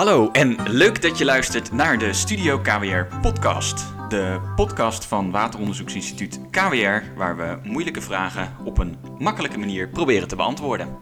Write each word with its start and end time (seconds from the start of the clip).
Hallo 0.00 0.30
en 0.32 0.56
leuk 0.68 1.02
dat 1.02 1.18
je 1.18 1.24
luistert 1.24 1.72
naar 1.72 1.98
de 1.98 2.12
Studio 2.12 2.58
KWR 2.58 3.20
podcast. 3.20 3.86
De 4.08 4.40
podcast 4.56 5.04
van 5.04 5.30
Wateronderzoeksinstituut 5.30 6.40
KWR, 6.50 7.16
waar 7.16 7.36
we 7.36 7.58
moeilijke 7.62 8.00
vragen 8.00 8.56
op 8.64 8.78
een 8.78 8.96
makkelijke 9.18 9.58
manier 9.58 9.88
proberen 9.88 10.28
te 10.28 10.36
beantwoorden. 10.36 10.98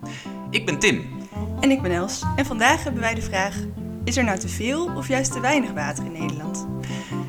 Ik 0.51 0.67
ben 0.67 0.79
Tim. 0.79 1.07
En 1.61 1.71
ik 1.71 1.83
ben 1.83 1.91
Els. 1.91 2.23
En 2.37 2.47
vandaag 2.47 2.85
hebben 2.85 3.03
wij 3.03 3.15
de 3.15 3.23
vraag: 3.23 3.57
is 4.05 4.17
er 4.17 4.25
nou 4.25 4.39
te 4.39 4.49
veel 4.49 4.91
of 4.97 5.09
juist 5.09 5.33
te 5.33 5.41
weinig 5.41 5.71
water 5.71 6.05
in 6.05 6.13
Nederland? 6.13 6.69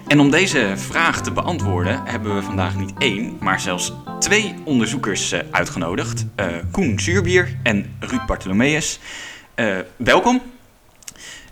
En 0.07 0.20
om 0.20 0.31
deze 0.31 0.73
vraag 0.75 1.21
te 1.21 1.31
beantwoorden 1.31 2.05
hebben 2.05 2.36
we 2.36 2.41
vandaag 2.41 2.75
niet 2.75 2.93
één, 2.97 3.38
maar 3.39 3.59
zelfs 3.59 3.93
twee 4.20 4.55
onderzoekers 4.65 5.31
eh, 5.31 5.39
uitgenodigd. 5.51 6.25
Uh, 6.36 6.45
Koen 6.71 6.99
Zuurbier 6.99 7.57
en 7.63 7.95
Ruud 7.99 8.25
Bartholomeus. 8.25 8.99
Uh, 9.55 9.77
welkom. 9.97 10.41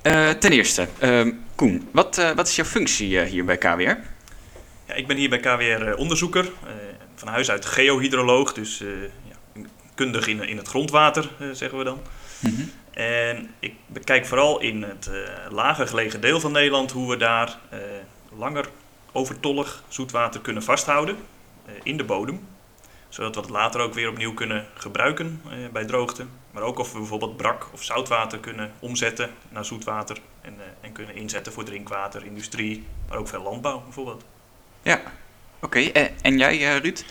Uh, 0.07 0.29
ten 0.29 0.51
eerste, 0.51 0.87
uh, 1.03 1.33
Koen, 1.55 1.89
wat, 1.91 2.17
uh, 2.17 2.31
wat 2.31 2.47
is 2.47 2.55
jouw 2.55 2.65
functie 2.65 3.21
hier 3.21 3.45
bij 3.45 3.57
KWR? 3.57 3.81
Ja, 4.85 4.93
ik 4.95 5.07
ben 5.07 5.17
hier 5.17 5.29
bij 5.29 5.39
KWR 5.39 5.93
onderzoeker, 5.93 6.51
van 7.15 7.27
huis 7.27 7.49
uit 7.51 7.65
geohydroloog, 7.65 8.53
dus 8.53 8.83
ja, 9.27 9.61
kundig 9.95 10.27
in, 10.27 10.47
in 10.47 10.57
het 10.57 10.67
grondwater, 10.67 11.29
zeggen 11.51 11.77
we 11.77 11.83
dan. 11.83 11.99
Mm 12.39 12.55
-hmm. 12.55 12.71
En 12.93 13.49
ik 13.59 13.73
bekijk 13.87 14.25
vooral 14.25 14.59
in 14.59 14.83
het 14.83 15.09
lager 15.49 15.87
gelegen 15.87 16.21
deel 16.21 16.39
van 16.39 16.51
Nederland 16.51 16.91
hoe 16.91 17.09
we 17.09 17.17
daar 17.17 17.59
langer 18.37 18.65
overtollig 19.11 19.83
zoetwater 19.87 20.41
kunnen 20.41 20.63
vasthouden 20.63 21.17
in 21.83 21.97
de 21.97 22.03
bodem 22.03 22.39
zodat 23.17 23.35
we 23.35 23.41
het 23.41 23.49
later 23.49 23.81
ook 23.81 23.93
weer 23.93 24.09
opnieuw 24.09 24.33
kunnen 24.33 24.65
gebruiken 24.73 25.41
eh, 25.45 25.57
bij 25.71 25.85
droogte. 25.85 26.25
Maar 26.51 26.63
ook 26.63 26.79
of 26.79 26.91
we 26.91 26.97
bijvoorbeeld 26.97 27.37
brak 27.37 27.67
of 27.73 27.83
zoutwater 27.83 28.39
kunnen 28.39 28.71
omzetten 28.79 29.29
naar 29.49 29.65
zoetwater 29.65 30.17
en, 30.41 30.53
eh, 30.57 30.65
en 30.81 30.91
kunnen 30.91 31.15
inzetten 31.15 31.53
voor 31.53 31.63
drinkwater, 31.63 32.25
industrie, 32.25 32.83
maar 33.09 33.17
ook 33.17 33.27
veel 33.27 33.41
landbouw 33.41 33.81
bijvoorbeeld. 33.83 34.23
Ja, 34.81 35.01
oké. 35.59 35.79
Okay. 35.79 36.13
En 36.21 36.37
jij, 36.37 36.75
uh, 36.75 36.77
Ruud? 36.77 37.05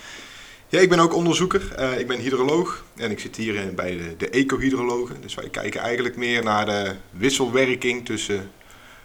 Ja, 0.68 0.80
ik 0.80 0.88
ben 0.88 0.98
ook 0.98 1.14
onderzoeker. 1.14 1.74
Uh, 1.78 1.98
ik 1.98 2.06
ben 2.06 2.18
hydroloog 2.18 2.84
en 2.96 3.10
ik 3.10 3.20
zit 3.20 3.36
hier 3.36 3.74
bij 3.74 3.96
de, 3.96 4.16
de 4.16 4.28
ecohydrologen. 4.28 5.20
Dus 5.20 5.34
wij 5.34 5.48
kijken 5.48 5.80
eigenlijk 5.80 6.16
meer 6.16 6.44
naar 6.44 6.66
de 6.66 6.94
wisselwerking 7.10 8.04
tussen 8.04 8.50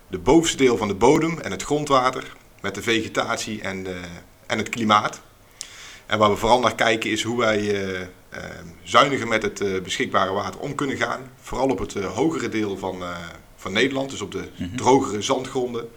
de 0.08 0.18
bovenste 0.18 0.58
deel 0.58 0.78
van 0.78 0.88
de 0.88 0.96
bodem 0.96 1.40
en 1.40 1.52
het 1.52 1.64
grondwater 1.64 2.36
met 2.62 2.76
de 2.76 2.82
vegetatie 2.82 3.62
en, 3.62 3.84
de, 3.84 4.00
en 4.48 4.58
het 4.58 4.70
klimaat. 4.70 5.22
En 6.12 6.18
waar 6.18 6.30
we 6.30 6.36
vooral 6.36 6.60
naar 6.60 6.76
kijken 6.76 7.10
is 7.10 7.24
hoe 7.24 7.38
wij 7.38 7.60
uh, 7.60 8.00
uh, 8.00 8.06
zuiniger 8.84 9.28
met 9.28 9.44
het 9.44 9.62
uh, 9.62 9.82
beschikbare 9.82 10.32
water 10.32 10.60
om 10.60 10.76
kunnen 10.76 10.98
gaan. 10.98 11.22
Vooral 11.42 11.70
op 11.70 11.80
het 11.80 11.94
hogere 11.94 12.50
deel 12.50 12.78
van, 12.78 13.04
van 13.56 13.74
Nederland, 13.74 14.10
dus 14.10 14.22
op 14.22 14.32
de 14.32 14.38
mm 14.38 14.68
-hmm. 14.68 14.76
drogere 14.76 15.22
zandgronden. 15.22 15.90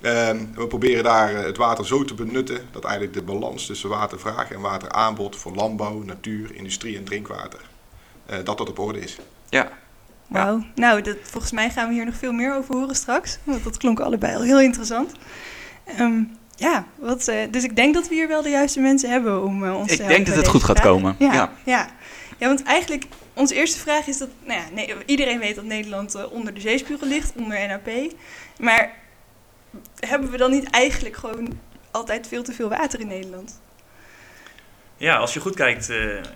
Ehm, 0.00 0.44
we 0.54 0.66
proberen 0.66 1.04
daar 1.04 1.34
het 1.34 1.56
water 1.56 1.86
zo 1.86 2.04
te 2.04 2.14
benutten 2.14 2.68
dat 2.72 2.84
eigenlijk 2.84 3.14
de 3.14 3.22
balans 3.22 3.66
tussen 3.66 3.88
watervraag 3.88 4.50
en 4.50 4.60
wateraanbod 4.60 5.36
voor 5.36 5.54
landbouw, 5.54 6.02
natuur, 6.02 6.54
industrie 6.54 6.96
en 6.96 7.04
drinkwater, 7.04 7.60
dat 8.44 8.58
dat 8.58 8.68
op 8.68 8.78
orde 8.78 9.00
is. 9.00 9.18
Ja, 9.48 9.72
Wauw, 10.26 10.64
nou 10.74 11.02
dat, 11.02 11.16
volgens 11.22 11.52
mij 11.52 11.70
gaan 11.70 11.88
we 11.88 11.94
hier 11.94 12.04
nog 12.04 12.16
veel 12.16 12.32
meer 12.32 12.54
over 12.54 12.74
horen 12.74 12.94
straks. 12.94 13.38
Want 13.44 13.64
dat 13.64 13.76
klonk 13.76 14.00
allebei 14.00 14.36
al 14.36 14.42
heel 14.42 14.60
interessant. 14.60 15.12
Um, 16.00 16.36
ja, 16.56 16.86
wat, 16.98 17.28
uh, 17.28 17.36
dus 17.50 17.64
ik 17.64 17.76
denk 17.76 17.94
dat 17.94 18.08
we 18.08 18.14
hier 18.14 18.28
wel 18.28 18.42
de 18.42 18.48
juiste 18.48 18.80
mensen 18.80 19.10
hebben 19.10 19.42
om 19.42 19.64
uh, 19.64 19.78
ons 19.78 19.90
ik 19.90 19.96
te 19.96 20.02
Ik 20.02 20.08
denk 20.08 20.26
dat 20.26 20.36
het 20.36 20.48
goed 20.48 20.64
gaat 20.64 20.80
komen. 20.80 21.16
Ja, 21.18 21.32
ja. 21.32 21.52
Ja. 21.64 21.88
ja, 22.38 22.46
want 22.46 22.62
eigenlijk, 22.62 23.04
onze 23.32 23.54
eerste 23.54 23.78
vraag 23.78 24.06
is 24.06 24.18
dat, 24.18 24.28
nou 24.44 24.60
ja, 24.60 24.66
nee, 24.72 24.94
iedereen 25.06 25.38
weet 25.38 25.54
dat 25.54 25.64
Nederland 25.64 26.16
uh, 26.16 26.32
onder 26.32 26.54
de 26.54 26.60
zeespiegel 26.60 27.06
ligt, 27.06 27.32
onder 27.36 27.66
NAP. 27.68 28.12
Maar 28.58 28.92
hebben 29.98 30.30
we 30.30 30.36
dan 30.36 30.50
niet 30.50 30.70
eigenlijk 30.70 31.16
gewoon 31.16 31.58
altijd 31.90 32.28
veel 32.28 32.42
te 32.42 32.52
veel 32.52 32.68
water 32.68 33.00
in 33.00 33.06
Nederland? 33.06 33.60
Ja, 34.96 35.16
als 35.16 35.34
je 35.34 35.40
goed 35.40 35.54
kijkt, 35.54 35.86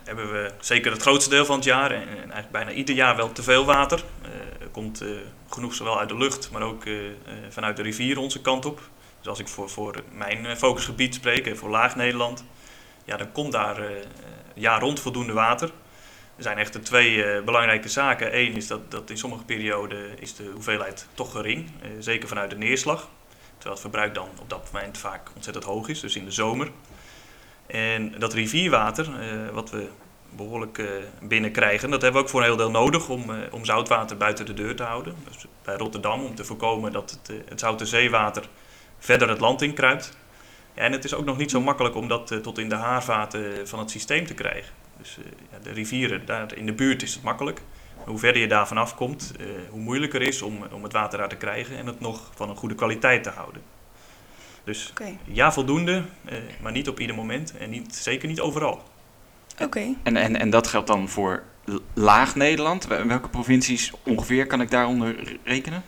hebben 0.05 0.33
we 0.33 0.51
zeker 0.61 0.93
het 0.93 1.03
grootste 1.03 1.31
deel 1.31 1.45
van 1.45 1.57
het 1.57 1.65
jaar 1.65 1.91
en, 1.91 2.01
en 2.03 2.17
eigenlijk 2.17 2.51
bijna 2.51 2.71
ieder 2.71 2.95
jaar 2.95 3.17
wel 3.17 3.33
te 3.33 3.43
veel 3.43 3.65
water. 3.65 4.05
er 4.61 4.69
komt 4.69 5.05
genoeg 5.49 5.75
zowel 5.75 5.99
uit 5.99 6.09
de 6.09 6.17
lucht, 6.17 6.51
maar 6.51 6.63
ook 6.63 6.83
vanuit 7.49 7.77
de 7.77 7.83
rivieren 7.83 8.23
onze 8.23 8.41
kant 8.41 8.65
op. 8.65 8.81
Dus 9.29 9.39
als 9.39 9.47
ik 9.47 9.55
voor, 9.55 9.71
voor 9.71 10.03
mijn 10.13 10.57
focusgebied 10.57 11.15
spreek, 11.15 11.57
voor 11.57 11.71
Laag 11.71 11.97
Nederland, 11.97 12.45
ja, 13.05 13.17
dan 13.17 13.33
komt 13.33 13.53
daar 13.53 13.81
uh, 13.81 13.87
jaar 14.55 14.81
rond 14.81 15.01
voldoende 15.01 15.33
water. 15.33 15.71
Er 16.37 16.43
zijn 16.43 16.59
echt 16.59 16.85
twee 16.85 17.43
belangrijke 17.43 17.89
zaken. 17.89 18.39
Eén 18.39 18.57
is 18.57 18.67
dat, 18.67 18.91
dat 18.91 19.11
in 19.11 19.19
sommige 19.19 19.45
perioden 19.45 20.21
is 20.21 20.35
de 20.35 20.51
hoeveelheid 20.53 21.07
toch 21.15 21.33
gering, 21.33 21.71
uh, 21.83 21.89
zeker 21.99 22.29
vanuit 22.29 22.51
de 22.51 22.57
neerslag. 22.57 23.09
Terwijl 23.51 23.71
het 23.71 23.81
verbruik 23.81 24.15
dan 24.15 24.29
op 24.41 24.51
dat 24.51 24.69
moment 24.73 24.99
vaak 24.99 25.31
ontzettend 25.35 25.65
hoog 25.65 25.89
is, 25.89 26.01
dus 26.01 26.17
in 26.17 26.25
de 26.25 26.31
zomer. 26.31 26.71
En 27.67 28.19
dat 28.19 28.33
rivierwater, 28.33 29.09
wat 29.53 29.71
we 29.71 29.89
behoorlijk 30.31 30.83
binnenkrijgen, 31.23 31.91
dat 31.91 32.03
hebben 32.03 32.21
we 32.21 32.27
ook 32.27 32.33
voor 32.33 32.41
een 32.41 32.47
heel 32.47 32.57
deel 32.57 32.71
nodig 32.71 33.09
om, 33.09 33.25
om 33.51 33.65
zoutwater 33.65 34.17
buiten 34.17 34.47
de 34.47 34.55
deur 34.55 34.77
te 34.77 34.83
houden. 34.83 35.15
Dus 35.29 35.47
bij 35.65 35.77
Rotterdam 35.77 36.25
om 36.25 36.35
te 36.35 36.45
voorkomen 36.45 36.93
dat 36.93 37.11
het, 37.11 37.49
het 37.49 37.61
zoute 37.61 37.87
zeewater 37.87 38.49
verder 38.99 39.29
het 39.29 39.41
land 39.41 39.63
in 39.63 39.75
kruipt. 39.75 40.17
Ja, 40.75 40.83
en 40.83 40.93
het 40.93 41.05
is 41.05 41.15
ook 41.15 41.25
nog 41.25 41.37
niet 41.37 41.51
zo 41.51 41.61
makkelijk 41.61 41.95
om 41.95 42.09
dat 42.09 42.31
uh, 42.31 42.39
tot 42.39 42.59
in 42.59 42.69
de 42.69 42.75
haarvaten 42.75 43.69
van 43.69 43.79
het 43.79 43.91
systeem 43.91 44.27
te 44.27 44.35
krijgen. 44.35 44.73
Dus 44.99 45.17
uh, 45.19 45.25
ja, 45.53 45.59
de 45.63 45.73
rivieren, 45.73 46.27
daar 46.27 46.57
in 46.57 46.67
de 46.67 46.73
buurt 46.73 47.03
is 47.03 47.15
het 47.15 47.23
makkelijk. 47.23 47.61
Maar 47.97 48.07
hoe 48.07 48.19
verder 48.19 48.43
je 48.43 48.49
daar 48.49 48.67
vanaf 48.67 48.95
komt, 48.95 49.33
uh, 49.41 49.47
hoe 49.71 49.81
moeilijker 49.81 50.23
is 50.23 50.43
om, 50.43 50.65
om 50.73 50.83
het 50.83 50.93
water 50.93 51.19
daar 51.19 51.29
te 51.29 51.37
krijgen 51.37 51.77
en 51.77 51.87
het 51.87 52.01
nog 52.01 52.31
van 52.35 52.49
een 52.49 52.57
goede 52.57 52.75
kwaliteit 52.75 53.23
te 53.23 53.31
houden. 53.31 53.63
Dus 54.65 54.91
okay. 54.91 55.19
ja, 55.25 55.53
voldoende, 55.53 56.03
maar 56.61 56.73
niet 56.73 56.89
op 56.89 57.01
ieder 57.01 57.17
moment 57.17 57.57
en 57.57 57.71
niet, 57.71 57.95
zeker 57.95 58.29
niet 58.29 58.41
overal. 58.41 58.83
Oké. 59.53 59.65
Okay. 59.65 59.97
En, 60.03 60.17
en, 60.17 60.37
en 60.37 60.51
dat 60.51 60.67
geldt 60.67 60.87
dan 60.87 61.09
voor 61.09 61.43
laag 61.95 62.35
Nederland? 62.35 62.87
Welke 62.87 63.29
provincies 63.29 63.93
ongeveer 64.03 64.47
kan 64.47 64.61
ik 64.61 64.71
daaronder 64.71 65.39
rekenen? 65.45 65.83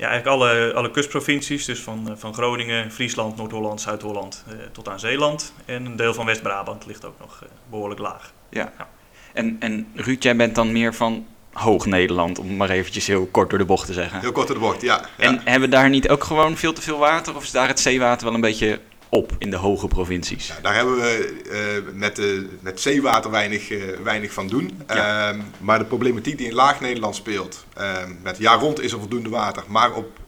Ja, 0.00 0.08
eigenlijk 0.08 0.26
alle, 0.26 0.72
alle 0.74 0.90
kustprovincies, 0.90 1.64
dus 1.64 1.80
van, 1.80 2.14
van 2.16 2.34
Groningen, 2.34 2.92
Friesland, 2.92 3.36
Noord-Holland, 3.36 3.80
Zuid-Holland 3.80 4.44
uh, 4.48 4.54
tot 4.72 4.88
aan 4.88 5.00
Zeeland. 5.00 5.52
En 5.64 5.84
een 5.84 5.96
deel 5.96 6.14
van 6.14 6.26
West-Brabant 6.26 6.86
ligt 6.86 7.04
ook 7.04 7.18
nog 7.18 7.40
uh, 7.42 7.48
behoorlijk 7.70 8.00
laag. 8.00 8.32
Ja. 8.50 8.72
ja. 8.78 8.88
En, 9.32 9.56
en 9.60 9.86
Ruud, 9.94 10.22
jij 10.22 10.36
bent 10.36 10.54
dan 10.54 10.72
meer 10.72 10.94
van 10.94 11.26
Hoog-Nederland, 11.52 12.38
om 12.38 12.56
maar 12.56 12.70
eventjes 12.70 13.06
heel 13.06 13.26
kort 13.26 13.50
door 13.50 13.58
de 13.58 13.64
bocht 13.64 13.86
te 13.86 13.92
zeggen. 13.92 14.20
Heel 14.20 14.32
kort 14.32 14.46
door 14.46 14.56
de 14.56 14.62
bocht, 14.62 14.82
ja. 14.82 15.00
ja. 15.18 15.24
En 15.24 15.40
hebben 15.44 15.70
daar 15.70 15.88
niet 15.88 16.08
ook 16.08 16.24
gewoon 16.24 16.56
veel 16.56 16.72
te 16.72 16.82
veel 16.82 16.98
water? 16.98 17.36
Of 17.36 17.42
is 17.42 17.50
daar 17.50 17.68
het 17.68 17.80
zeewater 17.80 18.24
wel 18.24 18.34
een 18.34 18.40
beetje 18.40 18.80
op 19.10 19.32
in 19.38 19.50
de 19.50 19.56
hoge 19.56 19.88
provincies? 19.88 20.46
Ja, 20.46 20.58
daar 20.62 20.74
hebben 20.74 20.96
we 20.96 21.40
uh, 21.84 21.92
met, 21.94 22.18
uh, 22.18 22.40
met 22.60 22.80
zeewater 22.80 23.30
weinig, 23.30 23.70
uh, 23.70 23.82
weinig 24.02 24.32
van 24.32 24.48
doen. 24.48 24.80
Ja. 24.88 25.30
Um, 25.30 25.44
maar 25.58 25.78
de 25.78 25.84
problematiek 25.84 26.38
die 26.38 26.46
in 26.46 26.54
laag 26.54 26.80
Nederland 26.80 27.14
speelt, 27.14 27.64
um, 27.78 28.18
met 28.22 28.38
jaar 28.38 28.58
rond 28.58 28.80
is 28.80 28.92
er 28.92 28.98
voldoende 28.98 29.28
water, 29.28 29.62
maar 29.68 29.94
op, 29.94 30.18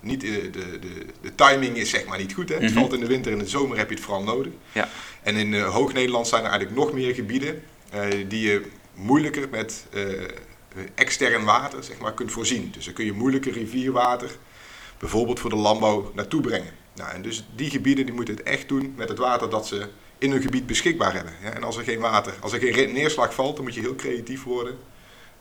niet, 0.00 0.20
de, 0.20 0.50
de, 0.50 0.78
de, 1.20 1.34
timing 1.34 1.76
is 1.76 1.90
zeg 1.90 2.06
maar 2.06 2.18
niet 2.18 2.34
goed. 2.34 2.48
Hè? 2.48 2.54
Het 2.54 2.62
mm 2.62 2.68
-hmm. 2.68 2.78
valt 2.78 2.92
in 2.92 3.00
de 3.00 3.06
winter 3.06 3.32
en 3.32 3.38
in 3.38 3.44
de 3.44 3.50
zomer 3.50 3.76
heb 3.76 3.88
je 3.88 3.94
het 3.94 4.04
vooral 4.04 4.22
nodig. 4.22 4.52
Ja. 4.72 4.88
En 5.22 5.36
in 5.36 5.60
hoog 5.60 5.92
Nederland 5.92 6.26
zijn 6.26 6.44
er 6.44 6.50
eigenlijk 6.50 6.78
nog 6.78 6.92
meer 6.92 7.14
gebieden 7.14 7.62
die 8.28 8.40
je 8.40 8.62
moeilijker 8.94 9.48
met 9.50 9.86
extern 10.94 11.44
water 11.44 11.84
zeg 11.84 11.98
maar, 11.98 12.14
kunt 12.14 12.32
voorzien. 12.32 12.70
Dus 12.72 12.84
dan 12.84 12.94
kun 12.94 13.04
je 13.04 13.12
moeilijker 13.12 13.52
rivierwater 13.52 14.30
bijvoorbeeld 14.98 15.40
voor 15.40 15.50
de 15.50 15.56
landbouw 15.56 16.12
naartoe 16.14 16.40
brengen. 16.40 16.72
Nou, 16.94 17.12
en 17.12 17.22
dus 17.22 17.44
die 17.54 17.70
gebieden 17.70 18.06
die 18.06 18.14
moeten 18.14 18.34
het 18.36 18.42
echt 18.42 18.68
doen 18.68 18.94
met 18.96 19.08
het 19.08 19.18
water 19.18 19.50
dat 19.50 19.66
ze 19.66 19.88
in 20.18 20.30
hun 20.30 20.42
gebied 20.42 20.66
beschikbaar 20.66 21.14
hebben. 21.14 21.32
Ja, 21.42 21.50
en 21.50 21.62
als 21.64 21.76
er 21.76 21.84
geen 21.84 22.00
water, 22.00 22.34
als 22.40 22.52
er 22.52 22.60
geen 22.60 22.92
neerslag 22.92 23.34
valt, 23.34 23.56
dan 23.56 23.64
moet 23.64 23.74
je 23.74 23.80
heel 23.80 23.94
creatief 23.94 24.42
worden 24.44 24.78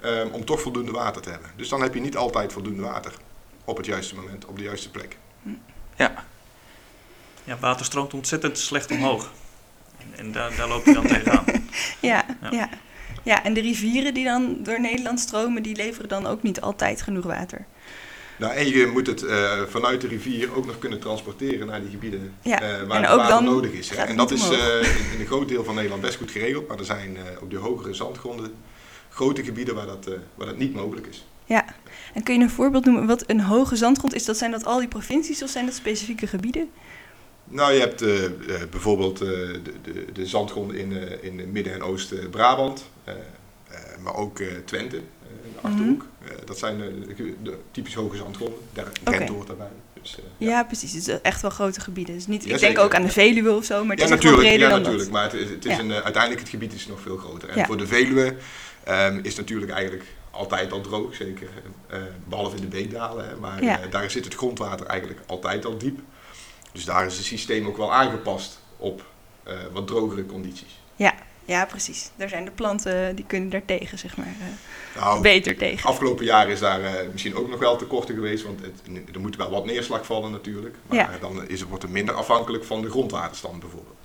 um, 0.05 0.27
om 0.27 0.45
toch 0.45 0.61
voldoende 0.61 0.91
water 0.91 1.21
te 1.21 1.29
hebben. 1.29 1.49
Dus 1.55 1.69
dan 1.69 1.81
heb 1.81 1.93
je 1.93 1.99
niet 1.99 2.17
altijd 2.17 2.53
voldoende 2.53 2.81
water 2.81 3.13
op 3.65 3.77
het 3.77 3.85
juiste 3.85 4.15
moment, 4.15 4.45
op 4.45 4.57
de 4.57 4.63
juiste 4.63 4.89
plek. 4.89 5.17
Ja. 5.95 6.25
Ja, 7.43 7.57
water 7.59 7.85
stroomt 7.85 8.13
ontzettend 8.13 8.57
slecht 8.57 8.91
omhoog. 8.91 9.31
En, 9.97 10.07
en 10.15 10.31
daar, 10.31 10.55
daar 10.55 10.67
loop 10.67 10.85
je 10.85 10.93
dan 10.93 11.07
tegenaan. 11.07 11.45
ja, 11.99 12.25
ja. 12.41 12.51
ja. 12.51 12.69
Ja, 13.23 13.43
en 13.43 13.53
de 13.53 13.61
rivieren 13.61 14.13
die 14.13 14.23
dan 14.23 14.57
door 14.63 14.81
Nederland 14.81 15.19
stromen, 15.19 15.63
die 15.63 15.75
leveren 15.75 16.09
dan 16.09 16.25
ook 16.25 16.43
niet 16.43 16.61
altijd 16.61 17.01
genoeg 17.01 17.25
water. 17.25 17.65
Nou, 18.37 18.53
en 18.53 18.67
je 18.67 18.87
moet 18.87 19.07
het 19.07 19.23
uh, 19.23 19.61
vanuit 19.61 20.01
de 20.01 20.07
rivier 20.07 20.55
ook 20.55 20.65
nog 20.65 20.79
kunnen 20.79 20.99
transporteren 20.99 21.67
naar 21.67 21.81
die 21.81 21.89
gebieden 21.89 22.33
ja. 22.41 22.61
uh, 22.61 22.87
waar 22.87 23.03
en 23.03 23.09
het 23.09 23.15
water 23.15 23.43
nodig 23.43 23.71
is. 23.71 23.89
Hè. 23.89 23.95
En 23.95 24.17
dat 24.17 24.31
is 24.31 24.51
uh, 24.51 24.57
in, 24.79 25.13
in, 25.13 25.19
een 25.19 25.25
groot 25.25 25.47
deel 25.47 25.63
van 25.63 25.75
Nederland 25.75 26.01
best 26.01 26.17
goed 26.17 26.31
geregeld, 26.31 26.67
maar 26.67 26.77
er 26.77 26.85
zijn 26.85 27.17
op 27.41 27.49
die 27.49 27.59
hogere 27.59 27.93
zandgronden 27.93 28.53
grote 29.09 29.43
gebieden 29.43 29.75
waar 29.75 29.85
dat, 29.85 30.09
waar 30.35 30.47
dat 30.47 30.57
niet 30.57 30.73
mogelijk 30.73 31.07
is. 31.07 31.27
Ja, 31.45 31.65
en 32.13 32.23
kun 32.23 32.35
je 32.37 32.41
een 32.41 32.49
voorbeeld 32.49 32.85
noemen 32.85 33.05
wat 33.05 33.23
een 33.27 33.41
hoge 33.41 33.75
zandgrond 33.75 34.13
is? 34.13 34.25
Dat 34.25 34.37
zijn 34.37 34.51
dat 34.51 34.65
al 34.65 34.79
die 34.79 34.87
provincies 34.87 35.43
of 35.43 35.49
zijn 35.49 35.65
dat 35.65 35.75
specifieke 35.75 36.27
gebieden? 36.27 36.69
Nou, 37.43 37.73
je 37.73 37.79
hebt 37.79 37.99
bijvoorbeeld 38.71 39.17
de, 39.17 39.61
de, 39.83 40.05
de 40.13 40.25
zandgronden 40.25 40.77
in, 40.77 41.21
in 41.21 41.51
Midden- 41.51 41.73
en 41.73 41.83
Oost-Brabant, 41.83 42.89
maar 44.03 44.15
ook 44.15 44.41
Twente 44.65 45.01
de 45.53 45.67
Achterhoek. 45.67 46.05
Eh, 46.25 46.31
dat 46.45 46.57
zijn 46.59 46.77
de, 46.77 47.13
de, 47.15 47.35
de 47.43 47.57
typisch 47.71 47.93
hoge 47.93 48.17
zandgronden. 48.17 48.59
Daar 48.73 48.87
Oké. 49.05 49.17
Rent 49.17 49.29
hoort 49.29 49.47
daarbij. 49.47 49.67
Dus, 50.01 50.17
eh, 50.17 50.47
Ja, 50.47 50.63
precies. 50.63 50.93
Het 50.93 51.07
is 51.07 51.21
echt 51.21 51.41
wel 51.41 51.51
grote 51.51 51.81
gebieden. 51.81 52.15
Dus 52.15 52.27
niet, 52.27 52.49
ik 52.49 52.59
denk 52.59 52.79
ook 52.79 52.95
aan 52.95 53.01
de 53.01 53.09
Veluwe 53.09 53.51
of 53.51 53.65
zo, 53.65 53.81
maar 53.85 53.89
het 53.95 53.99
Ja, 53.99 54.05
is 54.05 54.11
natuurlijk. 54.11 54.41
breder 54.41 54.59
Ja, 54.59 54.69
dan 54.69 54.81
natuurlijk. 54.81 55.11
Maar 55.11 55.23
het 55.23 55.33
is, 55.33 55.49
het 55.49 55.65
is 55.65 55.71
Ja. 55.71 55.79
een, 55.79 55.91
eh, 55.91 55.97
uiteindelijk 55.99 56.41
het 56.41 56.49
gebied 56.49 56.73
is 56.73 56.87
nog 56.87 57.01
veel 57.01 57.17
groter. 57.17 57.49
En 57.49 57.65
voor 57.65 57.77
de 57.77 57.87
Veluwe 57.87 58.35
ehm, 58.83 59.19
is 59.21 59.35
natuurlijk 59.35 59.71
eigenlijk 59.71 60.05
altijd 60.31 60.71
al 60.71 60.81
droog. 60.81 61.15
Zeker 61.15 61.47
eh, 61.87 61.99
behalve 62.25 62.55
in 62.55 62.61
de 62.61 62.67
beekdalen. 62.67 63.27
Hè, 63.27 63.35
maar 63.35 63.89
daar 63.89 64.11
zit 64.11 64.25
het 64.25 64.35
grondwater 64.35 64.85
eigenlijk 64.85 65.19
altijd 65.25 65.65
al 65.65 65.77
diep. 65.77 65.99
Dus 66.71 66.85
daar 66.85 67.05
is 67.05 67.17
het 67.17 67.25
systeem 67.25 67.67
ook 67.67 67.77
wel 67.77 67.93
aangepast 67.93 68.59
op 68.77 69.05
wat 69.71 69.87
drogere 69.87 70.25
condities. 70.25 70.79
Ja, 70.95 71.13
precies. 71.45 72.09
Daar 72.15 72.29
zijn 72.29 72.45
de 72.45 72.51
planten, 72.51 73.15
die 73.15 73.25
kunnen 73.25 73.49
daar 73.49 73.65
tegen, 73.65 73.97
zeg 73.97 74.17
maar, 74.17 74.25
eh, 74.39 75.01
Nou, 75.01 75.21
beter 75.21 75.57
tegen. 75.57 75.89
Afgelopen 75.89 76.25
jaar 76.25 76.49
is 76.49 76.59
daar 76.59 76.83
eh, 76.83 76.91
misschien 77.11 77.35
ook 77.35 77.49
nog 77.49 77.59
wel 77.59 77.75
tekorten 77.75 78.15
geweest, 78.15 78.43
want 78.43 78.59
het, 78.61 78.81
er 79.13 79.19
moet 79.19 79.35
wel 79.35 79.49
wat 79.49 79.65
neerslag 79.65 80.05
vallen 80.05 80.31
natuurlijk. 80.31 80.75
Maar 80.87 80.97
Ja. 80.97 81.09
dan 81.19 81.47
is 81.47 81.63
wordt 81.63 81.83
het 81.83 81.91
minder 81.91 82.15
afhankelijk 82.15 82.63
van 82.63 82.81
de 82.81 82.89
grondwaterstand 82.89 83.59
bijvoorbeeld. 83.59 83.95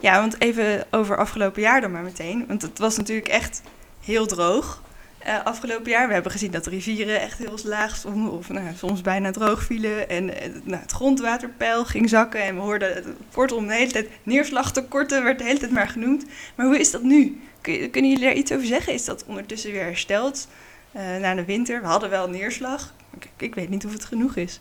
Ja, 0.00 0.20
want 0.20 0.40
even 0.40 0.86
over 0.90 1.16
afgelopen 1.16 1.62
jaar 1.62 1.80
dan 1.80 1.92
maar 1.92 2.02
meteen. 2.02 2.44
Want 2.48 2.62
het 2.62 2.78
was 2.78 2.96
natuurlijk 2.96 3.28
echt 3.28 3.62
heel 4.00 4.26
droog 4.26 4.82
eh, 5.26 5.44
afgelopen 5.44 5.90
jaar. 5.90 6.06
We 6.06 6.12
hebben 6.12 6.32
gezien 6.32 6.50
dat 6.50 6.64
de 6.64 6.70
rivieren 6.70 7.20
echt 7.20 7.38
heel 7.38 7.58
laag 7.64 7.96
stonden 7.96 8.32
of 8.32 8.48
nou, 8.48 8.66
soms 8.76 9.00
bijna 9.00 9.30
droog 9.30 9.62
vielen. 9.62 10.08
En 10.08 10.42
eh, 10.42 10.50
nou, 10.64 10.82
het 10.82 10.92
grondwaterpeil 10.92 11.84
ging 11.84 12.08
zakken 12.08 12.42
en 12.42 12.54
we 12.54 12.60
hoorden 12.60 13.16
kortom 13.32 13.66
de 13.66 13.74
hele 13.74 13.92
tijd 13.92 14.08
neerslagtekorten 14.22 15.24
werd 15.24 15.38
de 15.38 15.44
hele 15.44 15.58
tijd 15.58 15.70
maar 15.70 15.88
genoemd. 15.88 16.24
Maar 16.54 16.66
hoe 16.66 16.78
is 16.78 16.90
dat 16.90 17.02
nu? 17.02 17.40
Kunnen 17.60 17.90
jullie 18.10 18.24
daar 18.24 18.32
iets 18.32 18.52
over 18.52 18.66
zeggen? 18.66 18.92
Is 18.92 19.04
dat 19.04 19.24
ondertussen 19.26 19.72
weer 19.72 19.84
hersteld 19.84 20.48
eh, 20.92 21.02
na 21.20 21.34
de 21.34 21.44
winter? 21.44 21.80
We 21.80 21.86
hadden 21.86 22.10
wel 22.10 22.28
neerslag. 22.28 22.94
Ik, 23.18 23.28
ik 23.36 23.54
weet 23.54 23.68
niet 23.68 23.86
of 23.86 23.92
het 23.92 24.04
genoeg 24.04 24.36
is. 24.36 24.60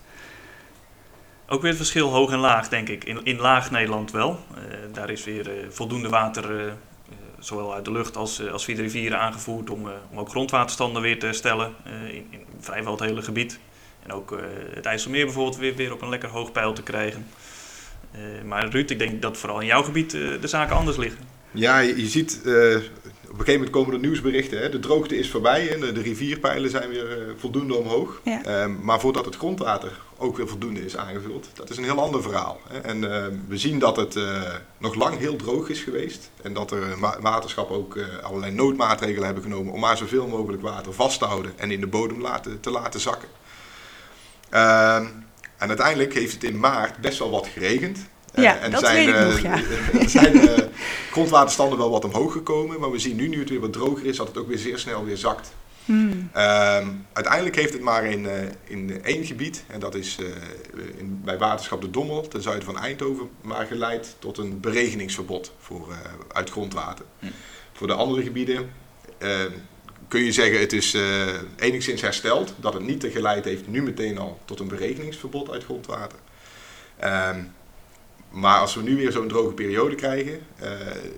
Ook 1.48 1.62
weer 1.62 1.70
het 1.70 1.80
verschil 1.80 2.10
hoog 2.10 2.32
en 2.32 2.40
laag, 2.40 2.70
denk 2.70 2.90
ik. 2.90 3.04
In, 3.04 3.20
in 3.24 3.40
laag 3.40 3.72
Nederland 3.72 4.12
wel. 4.12 4.40
Eh, 4.56 4.62
daar 4.94 5.10
is 5.10 5.24
weer 5.24 5.52
voldoende 5.70 6.10
water, 6.10 6.74
zowel 7.40 7.74
uit 7.74 7.86
de 7.86 7.92
lucht 7.92 8.18
als, 8.18 8.40
eh, 8.40 8.52
als 8.52 8.64
via 8.64 8.76
de 8.76 8.82
rivieren 8.82 9.20
aangevoerd, 9.20 9.70
om, 9.70 9.88
eh, 9.88 9.94
om 10.12 10.20
ook 10.20 10.30
grondwaterstanden 10.30 11.02
weer 11.02 11.20
te 11.20 11.26
herstellen 11.26 11.74
eh, 11.84 12.16
in, 12.16 12.28
in 12.30 12.46
vrijwel 12.60 12.92
het 12.92 13.02
hele 13.02 13.22
gebied. 13.22 13.60
En 14.04 14.12
ook 14.12 14.40
het 14.74 14.86
IJsselmeer 14.86 15.26
bijvoorbeeld 15.26 15.58
weer, 15.58 15.76
weer 15.76 15.94
op 15.94 16.02
een 16.02 16.10
lekker 16.10 16.30
hoog 16.30 16.52
pijl 16.52 16.74
te 16.74 16.84
krijgen. 16.84 17.28
Maar 18.44 18.70
Ruud, 18.70 18.90
ik 18.90 19.00
denk 19.00 19.22
dat 19.22 19.38
vooral 19.38 19.60
in 19.60 19.66
jouw 19.66 19.84
gebied 19.84 20.12
de 20.12 20.48
zaken 20.48 20.76
anders 20.76 20.98
liggen. 20.98 21.24
Ja, 21.52 21.80
je, 21.80 22.08
ziet, 22.08 22.42
een 23.40 23.46
gegeven 23.46 23.66
moment 23.66 23.72
komen 23.72 23.94
er 23.94 24.08
nieuwsberichten. 24.08 24.60
Hè? 24.60 24.70
De 24.70 24.80
droogte 24.80 25.18
is 25.18 25.30
voorbij 25.30 25.74
en 25.74 25.80
de, 25.80 26.02
rivierpeilen 26.02 26.70
zijn 26.70 26.90
weer 26.90 27.12
eh, 27.12 27.34
voldoende 27.38 27.76
omhoog. 27.76 28.22
Ja. 28.24 28.44
Ehm, 28.44 28.76
maar 28.82 29.00
voordat 29.00 29.26
het 29.26 29.36
grondwater 29.36 30.00
ook 30.18 30.38
weer 30.38 30.48
voldoende 30.48 30.86
is 30.86 30.98
aangevuld, 30.98 31.50
dat 31.54 31.70
is 31.70 31.78
een 31.78 31.84
heel 31.84 32.02
ander 32.02 32.22
verhaal. 32.22 32.60
Hè? 32.68 32.80
En 32.80 33.14
ehm, 33.14 33.34
we 33.48 33.58
zien 33.58 33.80
dat 33.80 33.96
het 33.96 34.16
eh, 34.16 34.42
nog 34.78 34.96
lang 34.96 35.18
heel 35.18 35.36
droog 35.36 35.70
is 35.70 35.82
geweest. 35.82 36.32
En 36.42 36.54
dat 36.54 36.72
er 36.72 37.00
waterschappen 37.22 37.76
ook 37.76 37.96
eh, 37.96 38.06
allerlei 38.22 38.52
noodmaatregelen 38.52 39.26
hebben 39.26 39.44
genomen 39.44 39.74
om 39.74 39.80
maar 39.80 39.98
zoveel 39.98 40.28
mogelijk 40.28 40.62
water 40.62 40.94
vast 40.94 41.20
te 41.20 41.26
houden 41.26 41.54
en 41.56 41.72
in 41.72 41.80
de 41.80 41.88
bodem 41.88 42.22
laten, 42.22 42.60
te 42.60 42.72
laten 42.72 43.00
zakken. 43.00 43.30
Ehm, 44.50 45.06
en 45.58 45.68
uiteindelijk 45.68 46.14
heeft 46.14 46.34
het 46.34 46.44
in 46.44 46.60
maart 46.60 46.98
best 46.98 47.20
wel 47.20 47.30
wat 47.30 47.48
geregend. 47.48 48.00
Eh, 48.36 48.44
Ja, 48.44 48.60
en 48.60 48.72
dat 48.72 48.80
zijn, 48.80 48.96
weet 48.96 49.08
ik 49.08 49.16
eh, 49.16 49.26
nog, 49.26 49.40
ja. 49.40 49.54
Er 50.00 50.10
zijn 50.20 50.50
eh, 50.50 50.64
grondwaterstanden 51.12 51.78
wel 51.78 51.90
wat 51.90 52.06
omhoog 52.06 52.32
gekomen, 52.32 52.80
maar 52.80 52.92
we 52.92 53.00
zien 53.00 53.16
nu, 53.16 53.28
nu 53.28 53.40
het 53.40 53.50
weer 53.50 53.60
wat 53.60 53.74
droger 53.74 54.06
is, 54.06 54.18
dat 54.18 54.28
het 54.28 54.38
ook 54.38 54.48
weer 54.48 54.58
zeer 54.58 54.78
snel 54.78 55.06
weer 55.06 55.18
zakt. 55.18 55.54
Hmm. 55.86 56.30
Ehm, 56.34 56.88
uiteindelijk 57.14 57.56
heeft 57.56 57.74
het 57.74 57.82
maar 57.82 58.06
in, 58.06 58.26
eh, 58.26 58.38
in 58.64 59.04
één 59.04 59.26
gebied, 59.26 59.64
en 59.68 59.80
dat 59.80 59.96
is 59.96 60.18
eh, 60.20 60.26
in, 60.98 61.22
bij 61.24 61.38
waterschap 61.38 61.82
de 61.82 61.90
Dommel, 61.90 62.28
ten 62.28 62.42
zuiden 62.42 62.66
van 62.66 62.78
Eindhoven, 62.78 63.30
maar 63.42 63.66
geleid 63.66 64.16
tot 64.20 64.38
een 64.38 64.60
beregeningsverbod 64.60 65.52
voor, 65.60 65.92
eh, 65.92 65.98
uit 66.28 66.50
grondwater. 66.50 67.06
Hm. 67.20 67.26
Voor 67.74 67.88
de 67.88 67.94
andere 67.94 68.24
gebieden 68.24 68.70
eh, 69.18 69.30
kun 70.08 70.24
je 70.24 70.32
zeggen 70.32 70.60
het 70.60 70.74
is 70.74 70.94
eh, 70.94 71.28
enigszins 71.56 72.02
hersteld, 72.02 72.54
dat 72.60 72.74
het 72.74 72.84
niet 72.84 73.08
geleid 73.12 73.46
heeft 73.46 73.68
nu 73.68 73.82
meteen 73.84 74.18
al 74.18 74.40
tot 74.46 74.60
een 74.60 74.68
beregeningsverbod 74.68 75.52
uit 75.52 75.64
grondwater. 75.64 76.18
Ehm, 77.00 77.40
maar 78.36 78.60
als 78.60 78.76
we 78.76 78.82
nu 78.82 78.96
weer 78.96 79.12
zo'n 79.12 79.28
droge 79.28 79.54
periode 79.54 79.96
krijgen, 79.96 80.40
eh, 80.60 80.70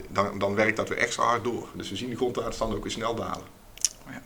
dan, 0.09 0.39
dan 0.39 0.55
werkt 0.55 0.77
dat 0.77 0.89
weer 0.89 0.97
extra 0.97 1.23
hard 1.23 1.43
door. 1.43 1.67
Dus 1.73 1.89
we 1.89 1.95
zien 1.95 2.09
de 2.09 2.15
grondwaterstanden 2.15 2.77
ook 2.77 2.83
weer 2.83 2.91
snel 2.91 3.15
dalen. 3.15 3.55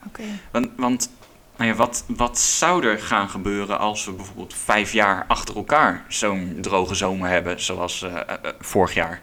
Oké. 0.08 0.24
Want, 0.52 0.70
want 0.78 1.10
nou 1.58 1.70
ja, 1.70 1.76
wat, 1.76 2.04
wat 2.08 2.40
zou 2.40 2.86
er 2.86 3.00
gaan 3.00 3.30
gebeuren 3.30 3.80
als 3.80 4.06
we 4.06 4.12
bijvoorbeeld 4.12 4.54
vijf 4.54 4.94
jaar 4.94 5.26
achter 5.28 5.56
elkaar 5.56 6.06
zo'n 6.08 6.58
droge 6.62 6.96
zomer 6.96 7.30
hebben, 7.30 7.62
zoals 7.62 8.02
eh, 8.02 8.20
eh, 8.20 8.36
vorig 8.60 8.94
jaar? 8.94 9.22